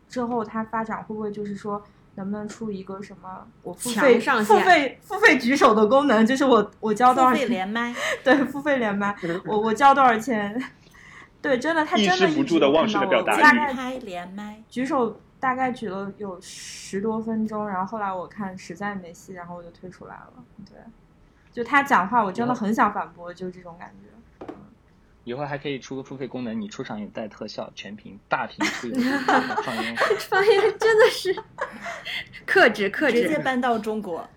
[0.07, 1.81] 之后它发展会不会就是说？
[2.15, 6.25] 能不能出一个什么我付费上付费付费举手的功能？
[6.25, 7.95] 就是我我交多少钱连麦？
[8.25, 9.15] 对，付费连麦，
[9.47, 10.61] 我我交多少钱？
[11.41, 20.33] 对，真的，他真的不住的忘式的表达大概开连麦，举手大概举了有十多分钟，然后后来我看实在没戏，然后我就退出来了。
[20.69, 20.77] 对，
[21.53, 24.09] 就他讲话，我真的很想反驳，就是这种感觉。
[25.23, 28.89] 以后还可以出个付费功能，你出场也带特效，全屏大屏出
[29.63, 29.95] 放烟，
[30.29, 31.35] 放烟真的是
[32.47, 34.27] 克制克制，直接搬到中国。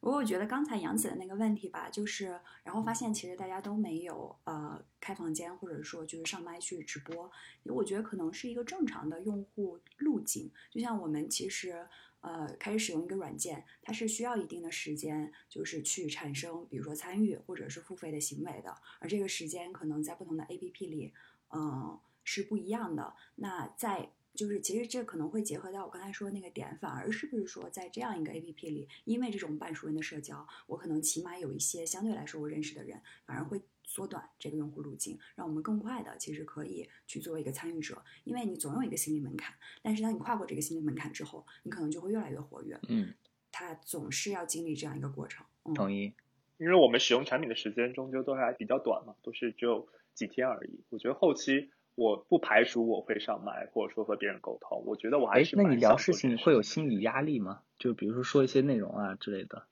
[0.00, 7.30] 不过我觉得刚才杨姐的那个问题吧，就是然后发现其实大家都没有呃开房间，或者说就是上麦去直播，
[7.64, 11.86] 我觉得可能是一个正常的用户路径，就像我们其实。
[12.20, 18.76] 呃，开始使用一个软件，它是需要一定的时间，就是去产生，比如说参与或者是付费的行为的。
[18.98, 21.12] 而这个时间可能在不同的 APP 里，
[21.54, 23.14] 嗯，是不一样的。
[23.36, 33.62] 那在就是其实这可能会结合到我刚才说的那个点，反而是不是说在这样一个 APP 里，因为这种半熟人的社交，我可能起码有一些相对来说我认识的人，反而会。
[33.90, 42.78] 缩短这个用户路径，让我们更快的其实可以去做一个参与者，因为你总有一个心理门槛，但是当你跨过这个心理门槛之后，你可能就会越来越活跃。
[42.88, 43.12] 嗯，
[43.50, 45.44] 它总是要经历这样一个过程。
[45.64, 46.14] 嗯同意，
[46.56, 50.84] 因为我们使用产品的时间终究都还比较短嘛，都是只有几天而已。
[50.90, 54.84] 我觉得后期我不排除我会上麦，或者说和别人沟通。
[54.86, 57.62] 我觉得我还是那你聊事情会有心理压力吗？
[57.76, 59.66] 就比如说说一些内容啊之类的，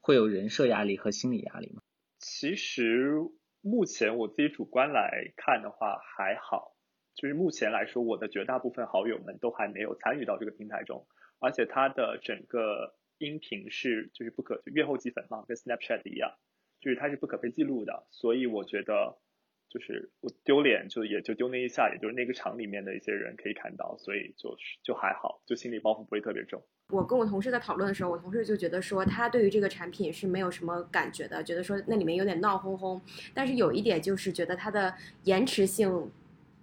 [0.00, 1.82] 会有人设压力和心理压力吗？
[2.20, 3.18] 其实。
[3.66, 6.76] 目前我自己主观来看的话还好，
[7.16, 11.04] 就是目前来说，我的绝大部分好友们都还没有参与到这个平台中，
[11.40, 16.36] 而且它的整个音频是就是不可阅后即焚嘛，跟 Snapchat 一样，
[16.80, 19.18] 就是它是不可被记录的，所以我觉得
[19.68, 26.62] 就是我丢脸就也就丢那一下，也就是那个场里面的一些人可以看到，所以就是就还好，就心理包袱不会特别重。
[26.92, 33.00] 我跟我同事在讨论的时候，我同事就觉得说他对于这个产品是没有什么感觉的，觉得说那里面有点闹哄哄。
[33.34, 34.94] 但是有一点就是觉得它的
[35.24, 36.08] 延迟性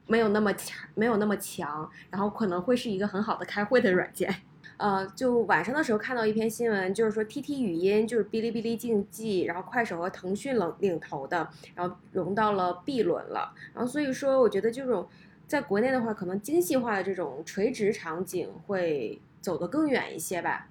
[0.07, 4.33] 没有那么强，没有那么强，然后可能会是一个很好的开会的软件。
[4.77, 13.53] 呃，就晚上的时候看到一篇新闻，就是说 TT 语音就是哔哩哔哩竞技，然后快手和腾讯领领头的，然后融到了 B 轮了。
[13.73, 15.05] 然后所以说，我觉得这种
[15.47, 19.19] 在国内的话，可能精细化的这种垂直场景会。
[19.43, 20.69] 走得更远一些吧。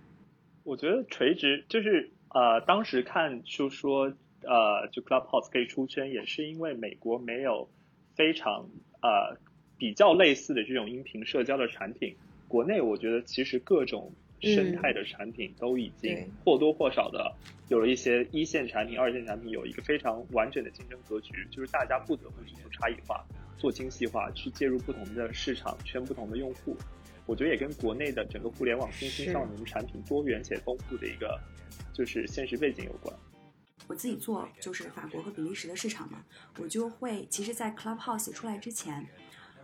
[0.65, 7.69] 我觉得垂直就是呃，当时看就说呃，就 Clubhouse 可以出圈，也是因为美国没有
[8.17, 8.67] 非常
[9.03, 9.39] 呃
[9.77, 12.17] 比较类似的这种音频社交的产品。
[12.49, 17.33] 国内我觉得其实各种生态的产品都已经或多或少的
[17.69, 23.25] 有了一些一线产品、二线产品有一个非常完整的竞争格局，就是大家不得不去做差异化、
[23.59, 26.77] 做精细化，去介入不同的市场圈、不同的用户。
[27.27, 31.41] 我觉得也跟国内的整个互联网新兴少年产品多元且丰富的一个
[31.93, 33.15] 就是现实背景有关。
[33.89, 36.25] 我自己做就是法国和比利时的市场嘛，
[36.59, 39.07] 我就会其实，在 Clubhouse 出来之前，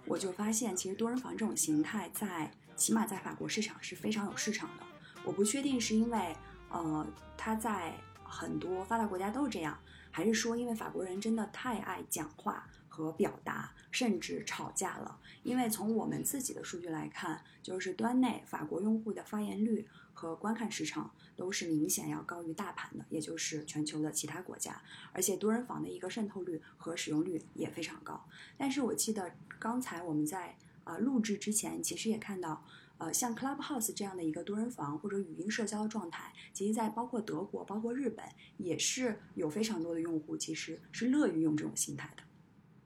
[0.05, 4.85] 我就发现其实多人房这种形态在起码在法国市场是非常有市场的。
[5.25, 6.35] 我不确定是因为
[6.71, 7.07] 呃
[7.37, 9.79] 它在很多发达国家都是这样，
[10.11, 12.69] 还是说因为法国人真的太爱讲话
[12.99, 15.21] 和表达，甚至吵架了。
[15.45, 24.83] 因为从我们自己的数据来看，就是端内法国用户的发言率和观看时长都是明显要高于大盘的，也就是全球的其他国家。
[25.13, 28.27] 而且多人房的一个渗透率和使用率也非常高。
[28.57, 32.65] 但是我记得刚才我们在呃录制之前，其实也看到。
[32.99, 38.27] 呃，像 Clubhouse 这样的一个多人房或者语音社交的状态，其实，在包括德国、包括日本，
[38.57, 42.25] 也是有非常多的用户其实是乐于用这种形态的，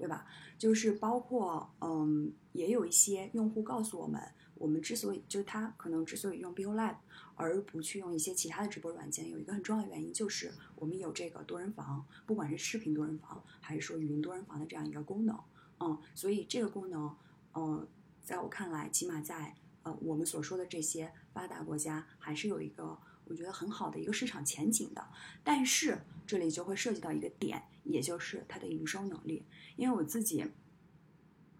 [0.02, 0.26] 对吧？
[0.58, 4.20] 就是包括，嗯，也有一些用户告诉我们，
[4.56, 6.96] 我们之所以就是他可能之所以用 b i o Lab
[7.36, 15.38] 而不去用一些其他的直播软件，有一个很重要的原因就是我们有这个多人房，不管是视频多人房还是说语音多人房的这样一个功能，
[15.78, 17.14] 嗯，所以这个功能，
[17.54, 17.86] 嗯，
[18.24, 25.06] 在我看来，起码在呃，我们所说的这些发达国家还是有一个我觉得很好的一个市场前景的，
[25.44, 29.44] 但是这里就会涉及到一个点，也就是它的营收能力。
[29.76, 30.46] 因为我自己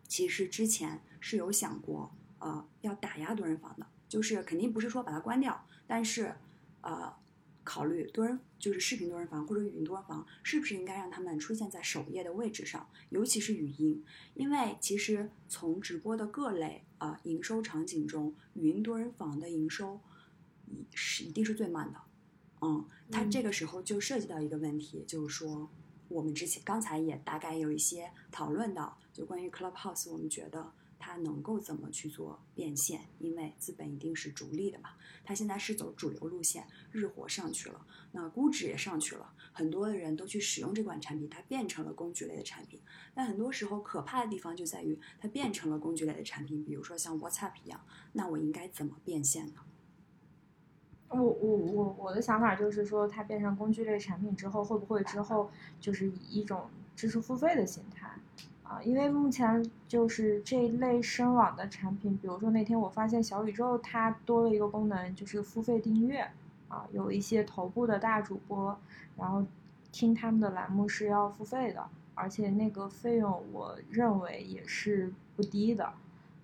[0.06, 6.34] 其实之前是有想过，呃，要打压多人房的，就是肯定不是说把它关掉，但是
[6.82, 7.14] 呃。
[7.64, 12.88] 考虑多人就是视频多人房或者语音多人房，是不是应该让他们出现在首页的位置上？
[13.10, 14.04] 尤其是语音，
[14.34, 20.00] 因为其实从直播的各类啊营收场景中，语音多人房的营收
[20.92, 22.00] 是一定是最慢的。
[22.62, 25.70] 嗯，它这个时候就涉及到一个问题，就是说
[26.12, 30.72] 我们之前刚才也大概有一些讨论到，就关于 Clubhouse，我们觉得。
[31.04, 33.08] 它能够怎么去做变现？
[33.18, 34.90] 因为资本一定是逐利的嘛。
[35.24, 42.80] 它现在是走主流路线，日活上去了，那估值也上去了，很多的人都去使用这款产品，它变成了工具类的产品。
[43.12, 49.60] 但很多时候可怕的地方就在于它变成了工具类的产品，比如说像 WhatsApp 一样，那我应该怎么变现呢？
[51.12, 55.50] 我我我我的想法就是说，它变成工具类产品之后，会不会之后
[55.80, 56.62] 就是以一种
[56.96, 58.08] 知识付费的形态？
[58.62, 66.26] 啊，因为目前就是这一类深网的产品，比如说那天我发现小宇宙它多了一个功能，就是付费订阅。
[66.68, 68.74] 啊，有一些头部的大主播，
[69.18, 69.44] 然后
[69.92, 75.92] 听他们的栏目是要付费的，而且那个费用我认为也是不低的。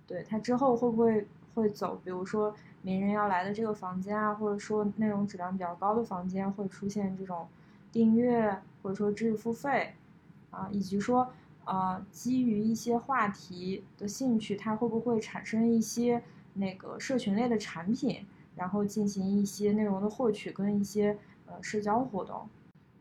[0.07, 1.27] 对它之后会不会
[1.59, 7.49] 会走，比如说名人要来的这个房间啊，或者说内容质量比较高的房间会出现这种
[7.91, 9.95] 订阅或者说知识付费
[10.51, 11.29] 啊，以及说。
[11.71, 16.23] 呃，基于一些话题的兴趣，它会不会产生一些
[16.55, 18.25] 那个社群类的产品，
[18.57, 22.49] 然后进行一些内容的获取跟一些呃社交活动？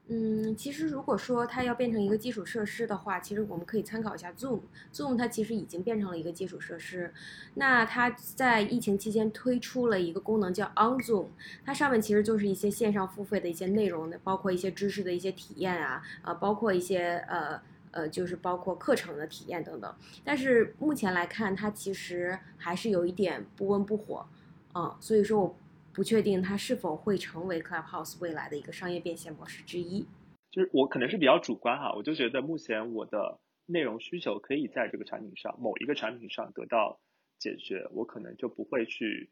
[0.09, 4.61] 嗯，其实如果说它要变成一个基础设施的话，其实我们可以参考一下 Zoom。
[4.93, 7.13] Zoom 它其实已经变成了一个基础设施。
[7.55, 11.27] 那它在疫情期间推出了一个功能叫 On Zoom，
[11.65, 17.59] 它上面其实就是一些线上付费的一些内容的，包括一些知识的一些体验啊，啊，包括一些呃。
[17.91, 19.91] 呃，就是包括课程的体验等等，
[20.23, 24.23] 但是目前来看，它其实还是有一点不温不火，
[24.75, 25.57] 嗯，所以说我
[25.97, 30.05] 不确定它是否会成为 Clubhouse 未来的一个商业变现模式之一。
[30.51, 36.99] 就是我可能是比较主观哈，我就觉得目前我的内容需求可以在这个产品上某一个产品上得到
[37.39, 39.31] 解决，我可能就不会去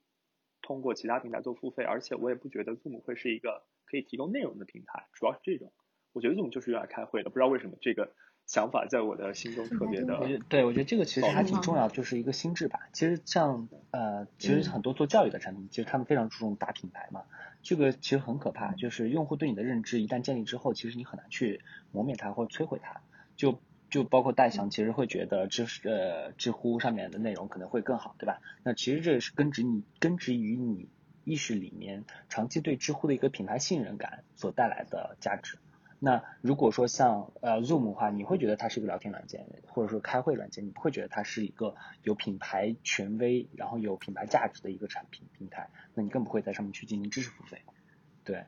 [0.63, 5.72] 通过其他平台做付费，而且我也不觉得 Zoom 会是一个可以提供内容的平台，主要是这种，
[6.13, 8.11] 我觉得 Zoom 就是用来开会的，不知道为什么这个。
[8.46, 10.20] 想法在我的心中特别的，
[10.50, 12.80] 对，我觉得这个其实还挺重要，就是一个心智吧。
[12.93, 17.24] 其实像呃，其实很多做教育的产品，其实他们非常注重打品牌嘛。
[17.64, 23.02] 这个其实很可怕，就是用户对你的认知一旦建立之后，其实你很难去磨灭它或者摧毁它。
[23.36, 28.41] 就就包括戴翔，其实会觉得知呃知乎上面的内容可能会更好，对吧？
[28.64, 30.88] 那其实这是根植你根植于你
[31.24, 35.58] 意识里面长期对知乎的一个品牌信任感所带来的价值。
[36.06, 47.64] 那如果说像呃 Zoom 的话，你会觉得它是一个聊天软件，或者说开会软件，你不会觉得它是一个有品牌权威，然后有品牌价值的一个产品平台，那你更不会在上面去进行知识付费。
[48.24, 48.43] 对，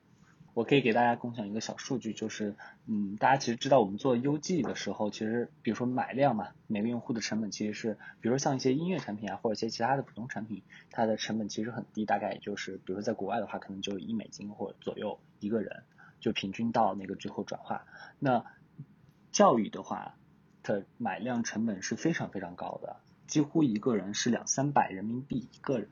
[0.53, 2.53] 我可以给大家共享一个小数据，就是
[2.85, 15.81] 嗯，大家其实知道我们做 UG 的时候，其实比如说买量嘛，每个用户的成本其实是，比如说像一些音乐产品啊，或者一些其他的普通产品，它的成本其实很低，大概也就是，比如说在国外的话，可能就一美金或左右一个人。
[16.19, 17.85] 就平均到那个最后转化，
[18.19, 18.45] 那
[19.31, 20.17] 教育的话，
[20.63, 22.97] 它买量成本是非常非常高的，
[23.27, 25.89] 几乎一个人是两三百人民币一个人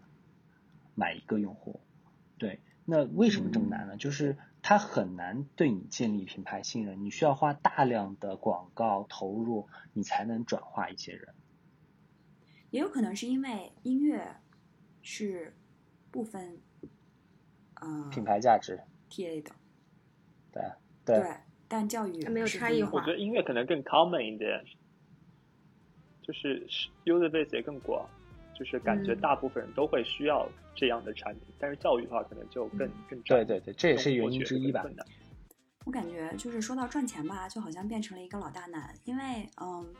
[0.95, 1.79] 买一个用户，
[2.37, 3.97] 对，那为什么这么难呢？
[3.97, 11.35] 就是它很难对你建立品牌信任，你需要花大量的广告投入，你才能转化一些人。
[12.71, 14.37] 也有可能是因为音乐
[15.01, 15.55] 是
[16.11, 16.59] 部分
[17.75, 19.51] 呃品牌价值，TA 的，
[20.55, 20.63] 对
[21.05, 21.35] 对对，
[21.67, 24.63] 但教育它没有差异化我觉得音乐可能更 common 一点，
[26.23, 28.09] 就是是 user base 也更广，
[28.57, 34.83] 就是感觉嗯大部分人都会需要这样的产品，但是教育的话可能就更更窄对对对，这也是原因之一吧。
[35.85, 39.93] 我感觉就是说到赚钱吧，就好像变成了一个老大难，因为嗯，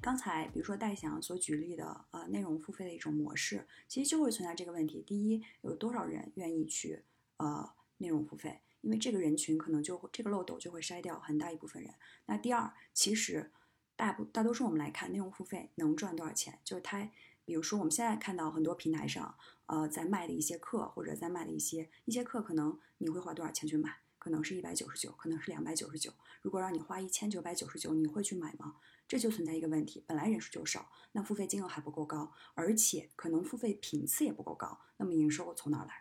[0.00, 7.02] 刚才比如说戴翔所举例的呃内容付费的一种模式，其实就会存在这个问题：第一，有多少人愿意去
[7.38, 8.60] 呃内容付费？
[8.82, 11.94] 因为这个人群可能就会这个漏斗就会筛掉很大一部分人。
[12.26, 13.50] 那第二，其实
[13.96, 17.10] 大部大多数我们来看内容付费能赚多少钱，就是它，
[17.44, 19.34] 比如说我们现在看到很多平台上
[19.66, 23.98] 呃在卖的一些课，或者在卖的一些一些课，可能你会花多少钱去买？
[24.18, 26.12] 可能是一百九十九，可能是两百九十九。
[26.42, 28.76] 如果让你花一千九百九十九，你会去买吗？
[29.08, 35.92] 这就存在一个问题，本来人数就少，那付费金额还不够高，而且可能付费频次也不够高，那么营收从哪来？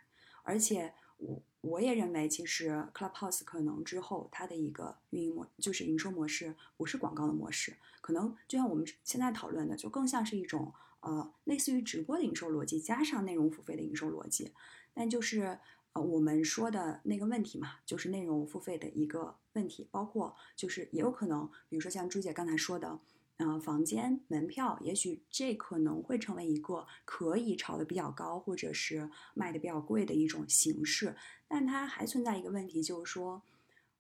[0.44, 14.52] 而且我我也认为，其实 Clubhouse 可能之后它的一个运营模就是营收模式不是广告的模式，可能就像我们现在讨论的，就更像是一种呃类似于直播的营收逻辑加上内容付费的营收逻辑，
[14.94, 15.60] 但就是。
[15.94, 22.98] 呃，我们说的那个问题嘛，就是内容付费的一个问题，包括就是也有可能，比如说像朱姐刚才说的，
[23.42, 31.16] 呃，房间门票，也许这可能会成为一个可以炒得比较高，或者是卖的比较贵的一种形式，
[31.48, 33.42] 但它还存在一个问题，就是说，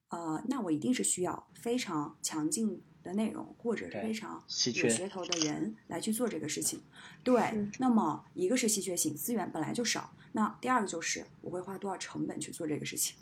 [0.09, 6.79] 呃，那我一定是需要非常强劲的内容，或者是非常有噱头的人来去做这个事情。
[7.23, 13.17] 对，那么一个是稀缺性，资源本来就少，那第二个就是我会花多少成本去做这个事情。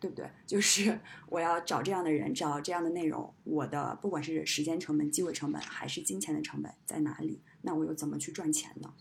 [0.00, 0.28] 对不对？
[0.46, 7.40] 就是我要找这样的人，找这样的内容，我的不管是时间成本、机会成本，还是金钱的成本在哪里？
[7.62, 8.92] 那我又怎么去赚钱呢？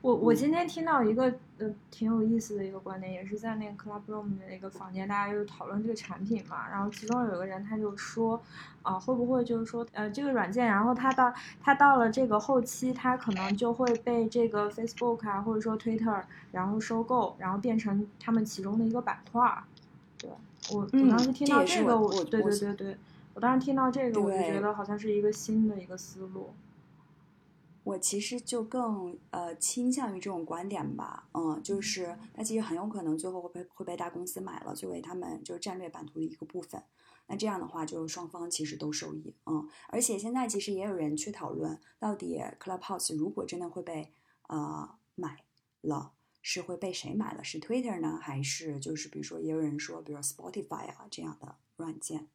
[0.00, 6.68] 我我嗯今天听到一个呃挺有意思的一个观点，也是在那个 Club Room 的那个房间，大家就讨论这个产品嘛。
[6.68, 8.38] 然后其中有一个人他就说，
[8.82, 11.32] 啊、会不会就是说，呃，这个软件，然后它到
[11.62, 16.22] 它到了这个后期，它可能就会被这个 Facebook 啊，或者说 Twitter，
[16.52, 19.64] 然后收购，然后变成他们其中的一个板块儿。
[20.24, 20.30] 对
[20.76, 22.96] 我，我嗯当时听到这个，我我对我对对对，
[23.34, 26.50] 我当时听到这个，我就觉得好像是一个新的一个思路。
[27.82, 36.82] 我其实就更呃倾向于这种观点吧，嗯，就是它其实很有可能最后会被会被大公司买了，作为他们就是战略版图的一个部分。
[37.26, 44.10] 那这样的话，就是双方其实都受益，嗯，而且现在其实也有人去讨论，到底 Clubhouse 如果真的会被
[44.48, 45.44] 呃买
[45.82, 46.12] 了，
[46.46, 47.42] 是会被谁买了？
[47.42, 52.28] 是 Twitter 呢，还是就是比如说也有人说，比如说 Spotify 啊这样的软件？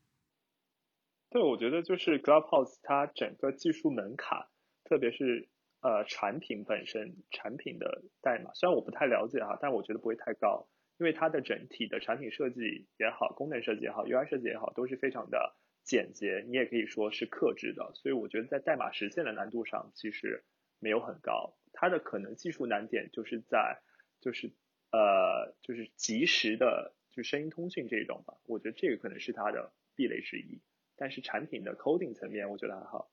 [1.30, 4.48] 对，我觉得就是 Clubhouse 它整个技术门槛，
[4.84, 5.48] 特别是
[5.82, 20.44] 呃产品本身产品的代码，虽然我不太了解哈，但我觉得不会太高，因为它的整体的产品设计也好，功能设计也好，UI 设计也好，都是非常的简洁，你也可以说是克制的，所以我觉得在代码实现的难度上其实
[20.80, 23.80] 没有很高，它的可能技术难点就是在
[24.20, 24.52] 就是
[24.92, 30.60] 呃就是及时的就声音通讯这种吧，我觉得这个可能是它的壁垒之一。
[30.96, 33.10] 但是产品的 coding 层面，我觉得还好。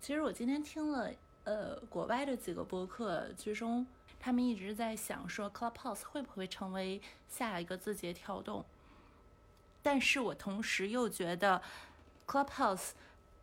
[0.00, 1.10] 其实我今天听了
[1.44, 3.86] 呃国外的几个播客，最终
[4.18, 8.64] 他们一直在想说 Clubhouse 会不会成为下一个字节跳动，
[9.82, 11.60] 但是我同时又觉得
[12.26, 12.92] Clubhouse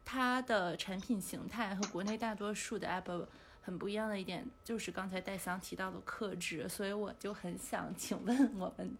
[0.03, 3.27] 它的产品形态和国内大多数的 app
[3.69, 8.97] 很不一样的一点，就是刚才戴翔提到的克制，所以我就很想请问我们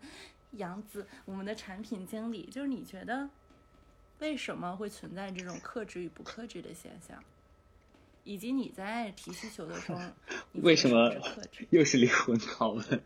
[0.51, 3.27] 杨子，我们的产品经理，就是你觉得
[4.19, 7.23] 为什么会存在这种克制与不克制的现象？
[8.23, 9.99] 以及你在提需求的时候，
[10.51, 11.11] 为什么？
[11.71, 13.03] 又是灵魂拷问？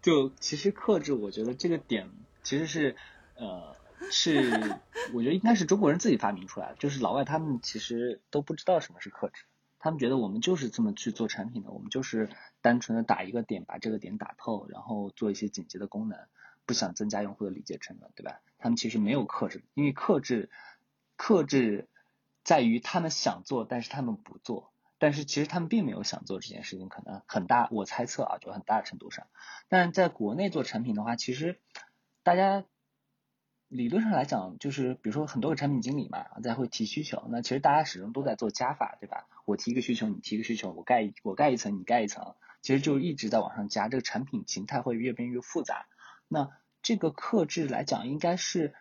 [0.00, 2.08] 就其实克制，我觉得这个点
[2.42, 2.96] 其实是
[3.34, 3.76] 呃
[4.10, 4.80] 是
[5.12, 9.44] 我觉得应该是中国人自己发明出来的，就是老外他们其实都不知道什么是克制，
[9.86, 12.28] 他们觉得我们就是这么去做产品的，我们就是
[12.60, 16.18] 单纯的打一个点，把这个点打透，然后做一些紧急的功能，
[16.64, 18.40] 不想增加用户的理解成本，对吧？
[18.58, 20.50] 他们其实没有克制，因为克制
[21.16, 21.88] 克制
[22.42, 24.72] 在于他们想做，但是他们不做。
[24.98, 29.28] 但是其实他们并没有想做这件事情，可能很大，我猜测啊，就很大程度上。
[29.68, 31.60] 但在国内做产品的话，其实
[32.24, 32.64] 大家
[33.68, 39.26] 理论上来讲，就是比如说很多个产品经理嘛，大家会提需求，那其实大家始终都在做加法，对吧？
[39.44, 45.86] 我提一个需求，你提一个需求，我盖我盖一层，你盖一层，其实就一直在往上加，这个产品形态会越变越复杂。
[46.28, 46.50] 那
[46.82, 48.74] 这个克制来讲，应该是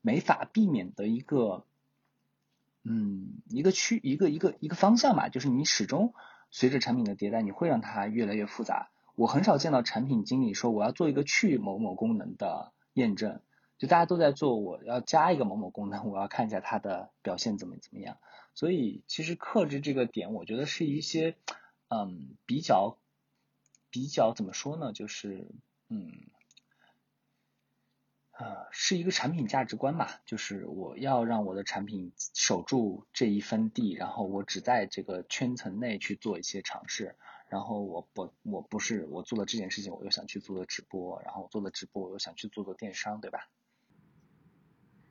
[0.00, 1.64] 没法避免的一个，
[2.84, 6.14] 嗯，一个区一个一个一个方向吧，就是你始终
[6.52, 8.90] 随着产品的迭代，你会让它越来越复杂。
[9.16, 13.40] 我很少见到产品经理说我要做一个去某某功能的验证，
[13.78, 18.18] 就大家都在做，我要加一个某某功能， 我要看一下它的表现怎么怎么样。
[18.54, 21.36] 所以其实克制这个点，我觉得是一些，
[21.88, 22.98] 嗯，比较。
[23.90, 24.92] 比较怎么说呢？
[24.92, 25.48] 就是
[25.88, 26.12] 嗯，
[28.32, 30.20] 呃，是一个产品价值观吧。
[30.26, 37.16] 就是我要让我的产品守住这一分地，然后我只在这个圈层内去做一些尝试。
[37.48, 43.48] 然后我不我不是我做了这件事情，我又想去做的直播，然后我做了直播，我又想去做做电商，对吧？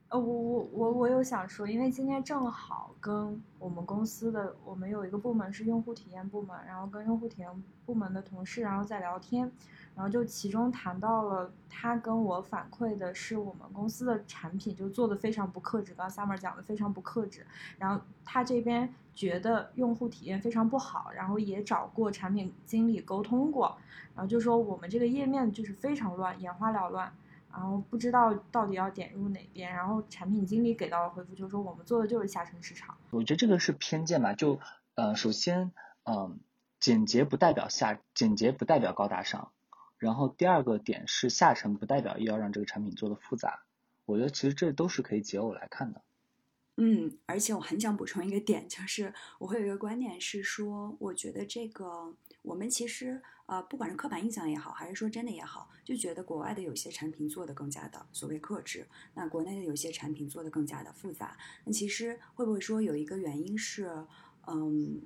[0.10, 9.51] 呃，我我我我有想说，因为今天正好跟我们公司的我们有一个部门是用户体验部门，然后跟用户体验部门的同事然后在聊天，
[9.95, 17.45] 然后就其中谈到了他跟我反馈的是我们公司的产品就做的非常不克制，刚 Summer 讲的非常不克制，
[17.78, 23.78] 然后他这边觉得用户体验非常不好，然后也找过产品经理沟通过，
[24.16, 27.12] 然后就说我们这个页面就是非常乱，眼花缭乱。
[27.51, 32.95] 然后不知道到底要点入哪边，然后产品经理给到的回复就是说我们做的就是下沉市场。
[33.09, 34.59] 我觉得这个是偏见吧，就
[34.95, 35.71] 呃首先
[36.03, 36.39] 嗯
[36.79, 39.51] 简洁不代表下简洁不代表高大上，
[39.97, 43.63] 然后第二个点是下沉不代表又要让这个产品做的复杂，
[44.05, 46.01] 我觉得其实这都是可以解耦来看的。
[46.75, 53.23] 嗯，而且我很想补充一个点，就是我会有一个观点是说，我觉得这个我们其实。
[53.47, 61.37] 啊，不管是刻板印象也好，还是说真的也好，就觉得国外的有些产品做的更加的所谓克制，那国内的有些产品做的更加的复杂。
[61.63, 64.05] 那其实会不会说有一个原因是，
[64.47, 65.01] 嗯，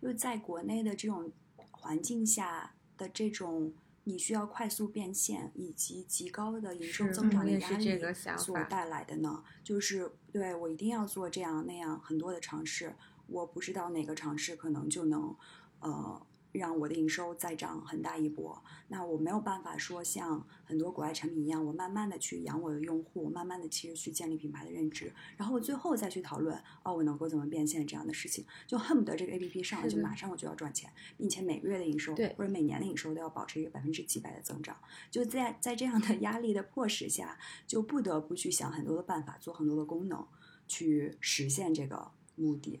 [0.00, 1.32] 就是在国内的这种
[1.70, 3.72] 环境下的这种
[4.04, 7.98] 你需要快速变现以及极高的营收增长的压力
[8.36, 9.42] 所带来的呢？
[9.64, 12.94] 就是对我一定要做这样那样很多的尝试，
[13.26, 15.34] 我不知道哪个尝试可能就能，
[15.80, 16.22] 呃。
[16.58, 34.76] 让我的营收再涨很大一波，那我没有办法说像很多国外产品一样，我慢慢的去养我的用户，慢慢的其实去建立品牌的认知，然后我最后再去讨论哦，我能够怎么变现这样的事情，就恨不得这个 A P P 上来就马上我就要赚钱，并且每个月的营收或者每年的营收都要保持一个百分之几百的增长，
[35.10, 40.26] 就在在这样的压力的迫使下，就不得不去想很多的办法，做很多的功能，
[40.66, 42.80] 去实现这个目的。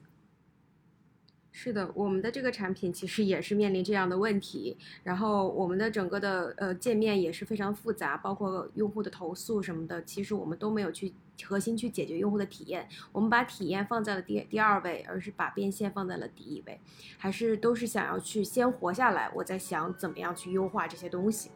[1.60, 16.80] 是的，我们的这个产品其实也是面临这样的问题，然后我们的整个的呃界面也是非常复杂，包括用户的投诉什么的，其实我们都没有去核心去解决用户的体验，我们把体验放在了第第二位，而是把变现放在了第一位，
[17.18, 21.50] 还是都是想要去先活下来，我在想怎么样去优化这些东西。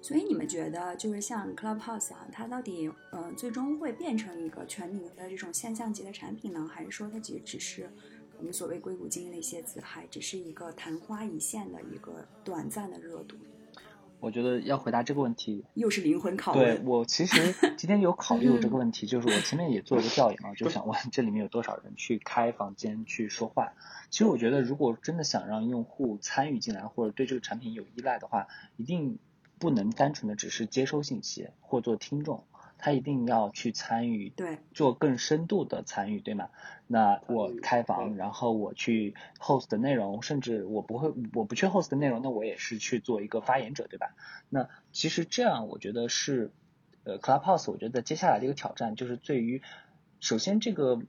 [0.00, 7.90] 所以你们觉得就是像 Clubhouse 啊，它到底呃最终会变成一个全民的这种现象级的产品呢，还是说它其实只是？
[8.38, 13.36] 我们所谓硅谷精英的一些子，还只是一个昙花一现的一个短暂的热度。
[14.18, 16.76] 我觉得要回答这个问题，又是灵魂拷问。
[16.76, 23.74] 对我其实 今天有考虑过这个问题，就是我前面也做了个调研嘛，就想问这里面有多少人去开房间去说话。
[24.10, 29.18] 其实我觉得，如果真的想让用户参与进来，或者对这个产品有依赖的话，一定
[29.58, 32.44] 不能单纯的只是接收信息或做听众。
[32.78, 36.50] 他一定要去参与，对，做更深度的参与，对吗？
[36.86, 44.14] 那我开房，然后我去 host 的内容，甚至我不会，我不去 host 的内容，那我也是去做一个发言者，对吧？
[44.48, 46.52] 那其实这样，我觉得是，
[47.04, 49.62] 呃，Clubhouse，我觉得接下来的一个挑战就是对于，
[50.20, 51.00] 首先这个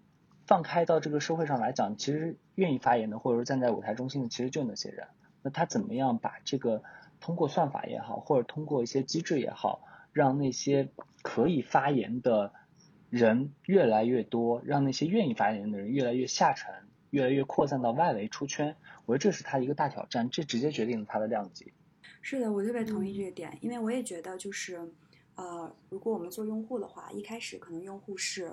[0.46, 5.08] 放开到这个社会上来讲，其实愿意发言的，或者说站在舞台中心的，其实就那些人。
[5.44, 6.82] 那他怎么样把这个
[7.20, 9.82] 通过算法也好，或者通过一些机制也好，
[10.18, 10.90] 让那些
[11.22, 12.52] 可以发言的
[13.12, 16.74] 人越来越多，让那些愿意发言的人越来越下沉，
[17.12, 18.76] 越来越扩散到外围出圈。
[19.06, 21.72] 我觉得这是他一个大挑战，这直接决定了他的量级。
[22.24, 24.92] 是的，我特别同意这个点，因为我也觉得就是，
[25.36, 28.52] 呃，如果我们做用户的话，一开始可能用户是，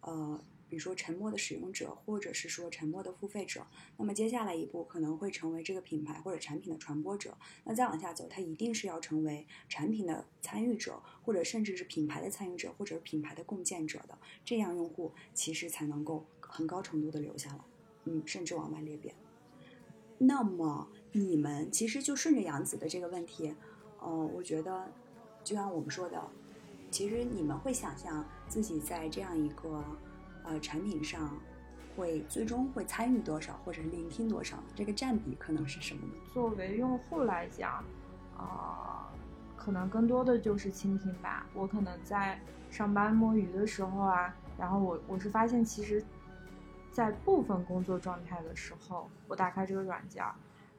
[0.00, 0.40] 呃。
[0.74, 3.64] 比如说沉默的使用者，或者是说沉默的付费者，
[3.96, 7.38] 那么接下来一步可能会成为这个品牌或者产品的传播者。
[7.62, 17.60] 那再往下走，它一定是要成为产品的参与者，或者甚至是品牌的参与者，或者是品牌的共建者的，这样用户其实才能够很高程度的留下来，
[18.06, 19.14] 嗯，甚至往外裂变。
[20.18, 23.54] 那么你们其实就顺着杨子的这个问题，
[24.00, 24.92] 呃，我觉得
[25.44, 26.20] 就像我们说的，
[26.90, 29.84] 其实你们会想象自己在这样一个。
[30.44, 31.36] 呃，产品上
[31.96, 34.62] 会最终会参与多少，或者聆听多少？
[34.74, 36.12] 这个占比可能是什么呢？
[36.32, 37.82] 作为用户来讲，
[38.36, 39.10] 啊、
[39.56, 41.46] 可能更多的就是倾听吧。
[41.54, 42.38] 我可能在
[42.70, 46.04] 上班摸鱼的时候啊，然后我我是发现，其实，
[46.90, 50.34] 在部分工作状态的时候，我打开这个软件儿，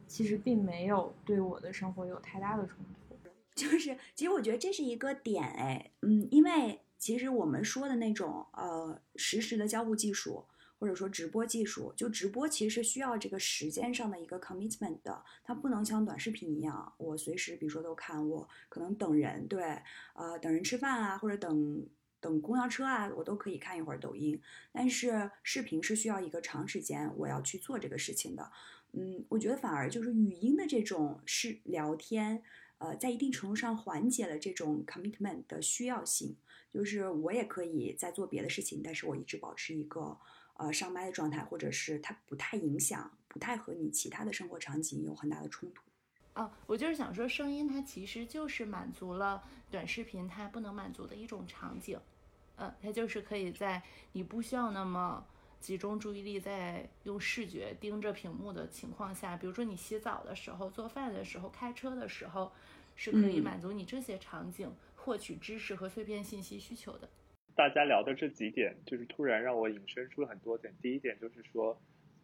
[0.07, 2.78] 其实并没有对我的生活有太大的冲
[3.09, 3.16] 突。
[3.55, 10.43] 就是，其实我觉得这是一个点，哎，嗯，因为其实我们说的那种呃实时的交互技术，
[10.79, 19.79] 或者说直播技术，就直播其实需要这个时间上的一个 commitment 的，它不能像短视频一样，我随时比如说都看，我可能等人，对，
[20.15, 21.87] 呃，等人吃饭啊，或者等
[22.19, 24.41] 等公交车啊，我都可以看一会儿抖音，
[24.71, 28.51] 但是视频是需要一个长时间我要去做这个事情的，
[28.93, 32.41] 嗯，我觉得反而就是语音的这种是聊天。
[32.77, 36.35] 呃，在一定程度上缓解了这种 commitment 的需要性，
[36.76, 40.17] 就是我也可以在做别的事情，但是我一直保持一个
[40.55, 45.82] 呃上麦的状态，或者是它不太影响，不太和你其他的生活场景有很大的冲突。
[46.34, 51.97] 啊，我就是想说，声音它其实就是满足了短视频它不能满足的一种场景，
[52.57, 55.26] 嗯，它就是可以在你不需要那么
[55.61, 62.51] 集中注意力在用视觉盯着屏幕的情况下，比如说你洗澡的时候、做饭的时候、开车的时候，
[62.97, 64.69] 是可以嗯满足你这些场景
[65.05, 67.07] 获取知识和碎片信息需求的。
[67.55, 70.73] 大家聊的这几点，就是突然让我引申出了很多点。
[70.81, 71.79] 第一点就是说，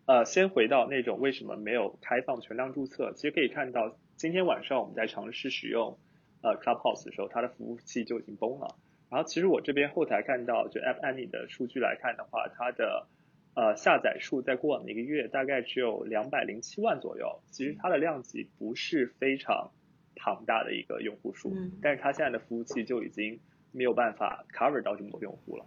[0.07, 5.99] 呃，先回到那种为什么没有开放全量注册，其实可以看到，今天晚上我们在尝试使用
[6.41, 8.75] 呃 Clubhouse 的时候，它的服务器就已经崩了。
[9.11, 13.07] 然后其实我这边后台看到，就 App Annie 的数据来看的话，它的
[13.53, 19.71] 呃下载数在过往的一个月大概只有两百零七万左右，其实它的量级不是非常
[20.15, 23.39] 庞大的一个用户数，嗯但是它现在的服务器就已经
[23.71, 25.65] 没有办法 cover 到这么多用户了，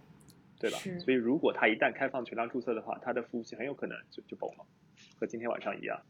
[0.59, 0.77] 对吧？
[0.99, 4.65] 所以如果它一旦开放全量注册的话，它的服务器很有可能就就崩了，
[5.19, 6.01] 和今天晚上一样。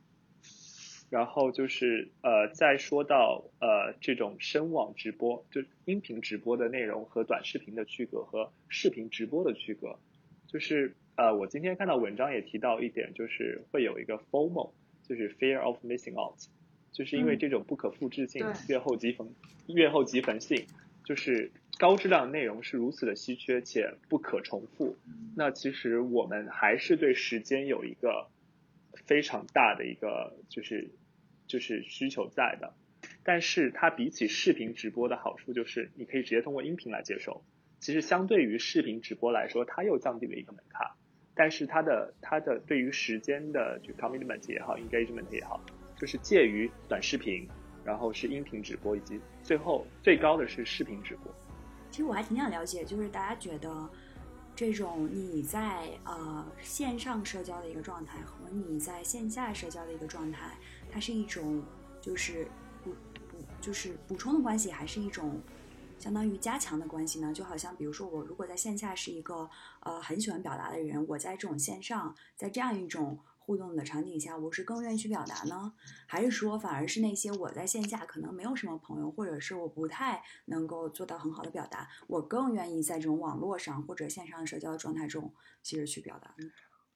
[1.11, 9.99] 然后就是呃，再说到呃这种声网直播，就音频直播的内容和短视频的区隔和视频直播的区隔，
[10.47, 14.71] 就是呃我今天看到文章也提到一点，就是会有一个 FOMO，
[15.03, 16.39] 就是 fear of missing out，
[16.95, 17.39] 就是因为嗯。
[17.39, 18.75] 这种不可复制性、对。
[18.75, 19.27] 越后即焚、
[19.67, 20.65] 越后即焚性，
[21.03, 24.95] 就是高质量的内容是如此的稀缺且不可重复，
[25.35, 28.29] 那其实我们还是对时间有一个
[29.05, 30.89] 非常大的一个就是
[31.47, 32.73] 就是需求在的，
[33.23, 37.43] 但是它比起视频直播的好处就是你可以直接通过音频来接收，
[37.81, 40.91] 其实相对于视频直播来说，它又降低了一个门槛，
[41.35, 45.61] 但是它的它的对于时间的就 commitment 也好，engagement 也好，
[45.97, 47.47] 就是介于短视频，
[47.83, 51.33] 然后是音频直播，以及最后最高的是视频直播。
[51.91, 53.89] 其实我还挺想了解，就是大家觉得
[54.55, 60.57] 这种你在呃线上社交的一个状态和你在线下社交的一个状态，
[60.91, 61.63] 它是一种
[62.01, 62.47] 就是
[62.83, 62.91] 补
[63.29, 65.41] 补就是补充的关系，还是一种
[65.97, 67.33] 相当于加强的关系呢？
[67.33, 75.73] 就好像比如说我如果在线下是一个呃很喜欢表达的人，我在这种线上，在这样一种互动的场景下，我是更愿意去表达呢，
[76.07, 85.31] 还是说反而是那些我在线下可能没有什么朋友，或者是我不太能够做到很好的表达，我更愿意在这种网络上或者线上社交的状态中，
[85.61, 86.49] 其实去表达呢？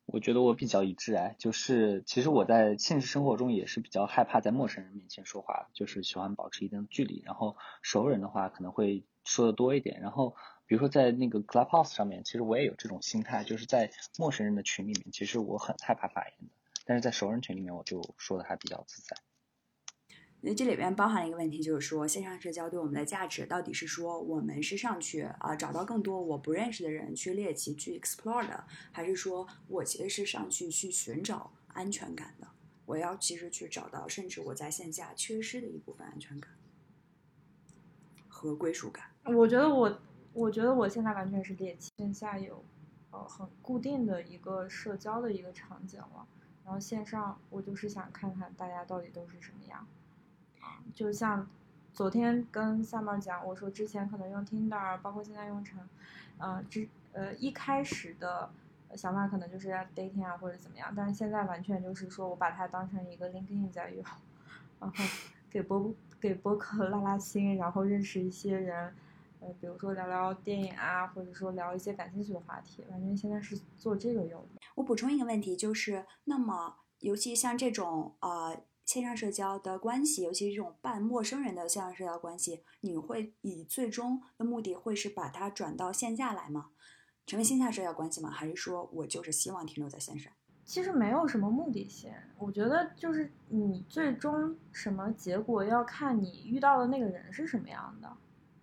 [0.08, 7.22] 我觉得我比较一致哎，就是其实我在现实生活中也是比较害怕在陌生人面前说话，就是喜欢保持一定的距离。
[7.28, 10.02] 然后熟人的话可能会说的多一点。
[10.02, 10.36] 然后
[10.70, 16.54] 比如说在那个 Clubhouse 上面，其实我也有这种心态，就是在陌生人的群里面，其实我很害怕发言的，
[16.86, 19.18] 但是在熟人群里面我就说的还比较自在。
[20.42, 32.48] 那这里边包含了一个问题，就是说线上社交对我们的价值到底是说我们是上去啊、找到更多我不认识的人去猎奇去 explore 的，还是说我其实是上去去寻找安全感的？
[32.86, 36.52] 我要其实去找到，甚至我在线下缺失的一部分安全感
[38.28, 39.06] 和归属感。
[39.36, 40.00] 我觉得我，
[40.34, 42.64] 我觉得我现在完全是猎奇，线下有，
[43.12, 46.26] 呃，很固定的一个社交的一个场景了，
[46.64, 49.86] 然后线上我就是想看看大家到底都是什么样，
[50.62, 51.48] 啊，就像
[51.92, 55.80] 昨天跟夏沫讲，我说之前可能用 Tinder，包括现在用成，
[56.38, 58.50] 呃，之呃一开始的
[58.96, 64.04] 想法可能就是要 dating 啊或者怎么样，但是现在完全就是说我把它当成一个 LinkedIn 在用，
[64.80, 64.94] 然后
[65.50, 68.94] 给播给播客拉拉新，然后认识一些人。
[69.40, 74.62] 呃，比如说聊聊电影啊，或者说聊一些感兴趣的话题，完全现在是做这个用的。
[74.76, 86.72] 我补充一个问题，就是那么尤其像这种呃线上社交的关系，尤其是这种半陌生人的线上社交关系，你会以最终的目的会是把它转到线下来吗？
[87.26, 88.30] 成为线下社交关系吗？
[88.30, 90.34] 还是说我就是希望停留在线上？
[90.66, 98.18] 其实没有什么目的性，我觉得就是你最终什么结果要看你遇到的那个人是什么样的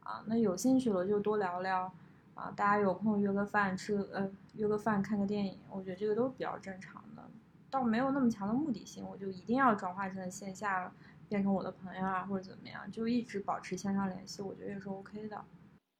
[0.06, 0.24] 啊。
[0.26, 1.92] 那有兴趣了就多聊聊
[2.34, 7.22] 啊，大家有空约个饭吃呃约个饭看个电影，我觉得这个都是比较正常的，
[7.70, 10.92] 倒没有那么强的目的性，我就一定要转化成线下
[11.28, 15.44] 变成我的朋友啊或者怎么样，就一直保持线上联系，我觉得也是 OK 的。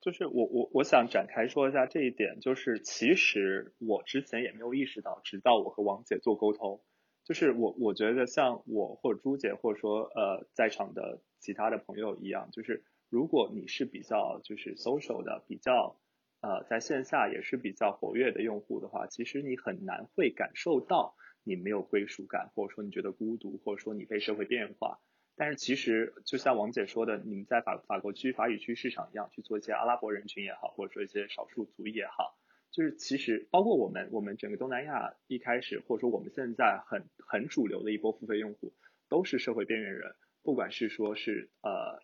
[0.01, 6.81] 就是我我我想展开说一下这一点，就是其实我之前也没有意识到，直到我和王姐做沟通，
[7.25, 15.99] 就是我我觉得像我或者朱姐或者说呃在场的其他的朋友一样，就是如果你是比较就是 social 的，比较
[16.41, 24.99] 呃在线下也是比较活跃的用户的话，其实你很难会感受到你没有归属感，或者说你觉得孤独，或者说你被社会边缘化。
[25.39, 32.39] 但是其实就像王姐说的，你们在法法国区、法语区市场一样去做一些阿拉伯人群也好，或者说一些少数族裔也好，
[32.73, 38.73] 就是其实包括我们我们整个东南亚一开始，或者说我们现在很很主流的一波付费用户，
[39.11, 42.01] 都是社会边缘人，不管是说是呃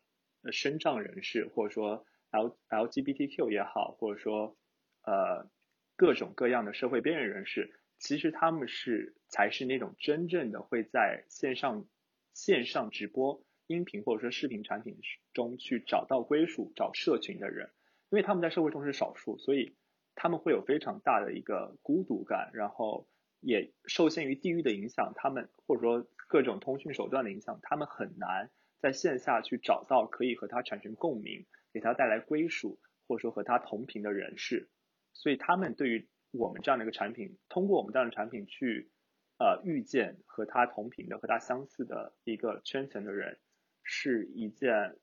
[0.51, 4.57] 身障人士，或者说 L LGBTQ 也好，或者说
[5.03, 5.49] 呃
[5.97, 11.87] 各种各样的社会边缘人士，其实他们是才是那种真正的会在线上。
[12.35, 14.97] 线上直播、音频或者说视频产品
[15.35, 17.71] 中去找到归属、找社群的人，
[18.09, 19.77] 因为他们在社会中是少数，所以
[20.15, 23.07] 他们会有非常大的一个孤独感，然后
[23.41, 28.51] 也受限于地域的影响，他们或者说各种通讯手段的影响，他们很难
[28.83, 32.79] 在线下去找到可以和他产生共鸣、给他带来归属
[33.09, 34.69] 或者说和他同频的人士，
[35.15, 38.91] 所以他们对于我们这样的一个产品，通过我们这样的产品去。
[39.39, 43.41] 呃，遇见和他同频的、和他相似的一个圈层的人，
[43.83, 44.97] 是一件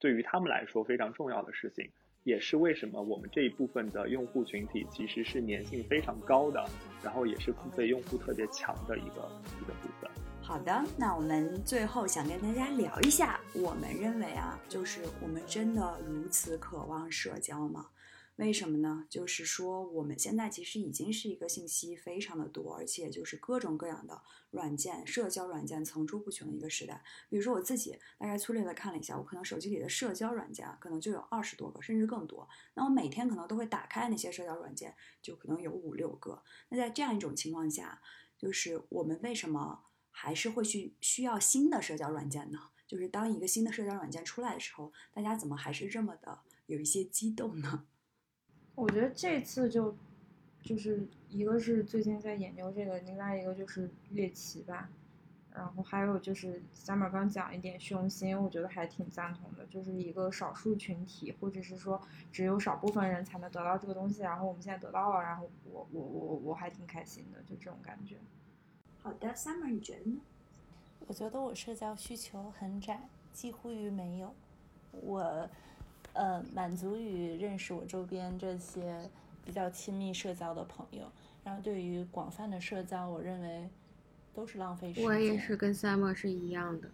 [0.00, 1.92] 对于他们来说非常重要的事情，
[2.24, 6.64] 也是为什么我们这一部分的用户群体其实是粘性非常高的，
[7.04, 9.30] 然后也是付费用户特别强的一个
[9.60, 10.23] 一个部分。
[10.46, 17.88] 好的，那我们最后想跟大家聊一下，我们认为啊，就是我们真的如此渴望社交吗？
[18.36, 19.06] 为什么呢？
[19.08, 24.20] 就是说，我们现在其实已经是一个信息非常的多，而且就是各种各样的
[24.50, 27.02] 软件、社交软件层出不穷的一个时代。
[27.30, 32.46] 比如说我自己大概粗略的看了一下，我可能手机里的社交软件可能就有二十多个，甚至更多。
[32.74, 36.42] 那我每天可能都会打开那些社交软件，就可能有五六个。
[36.68, 38.02] 那在这样一种情况下，
[38.36, 39.80] 就是我们为什么
[40.16, 42.58] 还是会去需要新的社交软件呢？
[42.86, 47.84] 就是当一个新的社交软件出来的时候，大家怎么还是这么的有一些激动呢？
[48.76, 49.96] 我觉得这次就，
[50.62, 54.88] 就是一个是最近在研究这个，另外一个就是猎奇吧，
[55.52, 62.00] 然后还有就是咱们刚讲一点虚荣心，我觉得还挺赞同的，就是一个少数群体，或者是说
[62.30, 68.18] 只有少部分人才能得到这个东西，然后我们现在得到了，然后我我我我还挺开心的，就这种感觉。
[69.04, 70.20] 好的，Summer，你觉得呢？
[71.06, 74.34] 我觉得我社交需求很窄，几乎于没有，
[74.90, 75.48] 我。
[76.12, 79.10] 呃，满足于认识我周边这些
[79.44, 81.10] 比较亲密社交的朋友，
[81.42, 83.68] 然后对于广泛的社交，我认为
[84.32, 85.04] 都是浪费时间。
[85.04, 86.88] 我也是跟 Summer 是一样的。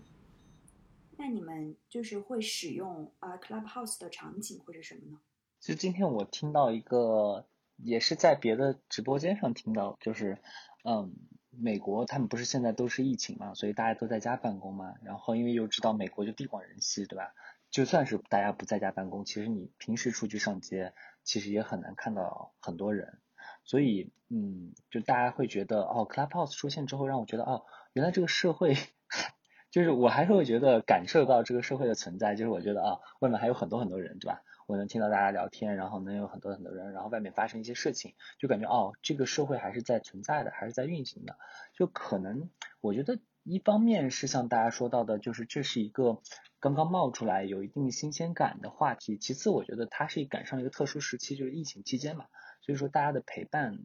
[1.19, 5.21] 那你们就是会使用啊 Clubhouse 的场景或者什么呢？
[5.61, 7.47] 就今天我听到一个，
[7.77, 10.39] 也是在别的直播间上听到，就是
[10.83, 11.15] 嗯，
[11.51, 17.34] 美国他们不是现在都是疫情嘛，所以大家都在家办公嘛，然后因为又知道美国就地广人稀，对吧？
[17.70, 20.92] 就算是大家不在家办公，其实你平时出去上街，
[21.22, 23.20] 其实也很难看到很多人。
[23.64, 28.76] 所以，嗯，就大家会觉得，哦，Clubhouse 出现之后，让我觉得，哦，原来这个社会，
[29.70, 32.34] 就是我还是会觉得感受到这个社会的存在。
[32.34, 34.42] 就是我觉得，啊，外面还有很多很多人，对吧？
[34.71, 41.37] 我能听到大家聊天，然后能有很多很多人，然后外面发生一些事情，就感觉，哦，这个社会还是在存在的，还是在运行的。
[41.75, 42.49] 就可能，
[42.81, 46.23] 我觉得一方面是像大家说到的，就是这是一个。
[46.61, 49.16] 刚刚冒出来有一定新鲜感的话题。
[49.16, 52.27] 其次，我觉得它是赶上了一个特殊时期，就是疫情期间嘛，
[52.61, 53.79] 所以说大家的陪伴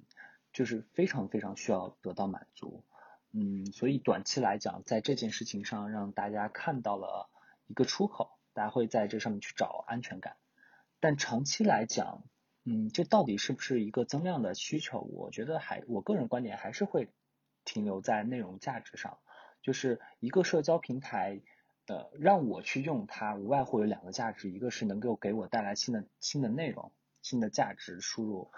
[0.52, 2.84] 就是非常非常需要得到满足。
[3.32, 7.30] 嗯，所以短期来讲，在这件事情上让大家看到了
[7.68, 10.36] 一个出口，大家会在这上面去找安全感。
[11.00, 12.24] 但长期来讲，
[12.64, 15.00] 嗯，这到底是不是一个增量的需求？
[15.00, 17.10] 我觉得还，我个人观点还是会
[17.64, 19.20] 停留在内容价值上，
[19.62, 21.42] 就是一个社交平台。
[21.88, 26.92] 呃，让我去用它，无外乎有两个价值，一个是能够给我带来新的新的内容、
[27.22, 28.50] 新的价值输入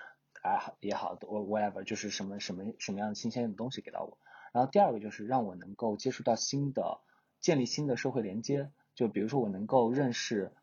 [0.41, 4.17] 啊也好，我 whatever 就是什么什么什么样的新鲜的东西给到我。
[4.53, 7.01] 然后第二个就是让我能够接触到新的、
[7.41, 10.53] 建立新的社会连接，就比如说我能够认识，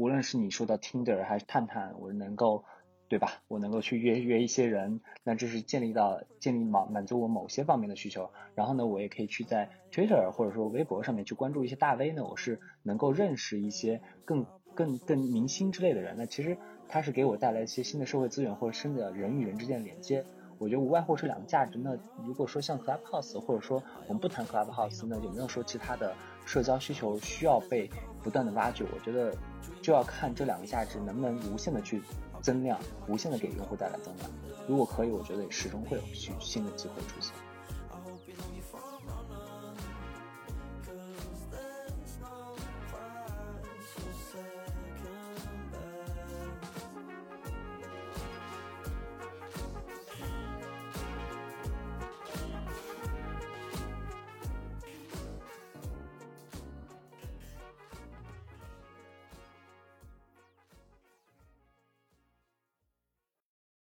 [0.00, 2.64] 无论是你说的 Tinder 还是探探，我能够
[3.06, 3.42] 对吧？
[3.48, 8.30] 我能够去约约一些人，那这是建立到建立满满足我某些方面的需求。
[8.54, 16.14] 然后呢，我也可以去在 Twitter 或者说微博上面去关注一些大 V 呢，我是能够认识一些更更更明星之类的人。
[16.16, 16.56] 那其实
[16.88, 20.24] 它是给我带来一些新的社会资源或者新的人与人之间的连接。
[20.56, 21.78] 我觉得无外乎是两个价值。
[21.78, 21.94] 那
[22.24, 26.14] 如果说像 Clubhouse，或者说我们不谈 Clubhouse，那有没有说其他的
[26.46, 27.90] 社交需求需要被
[28.22, 28.84] 不断的挖掘？
[28.94, 29.34] 我觉得
[29.80, 32.02] 就要看这两个价值能不能无限的去。
[32.42, 34.30] 增量，无限的给用户带来增量。
[34.66, 37.34] 如果可以，我觉得始终会有新新的机会出现。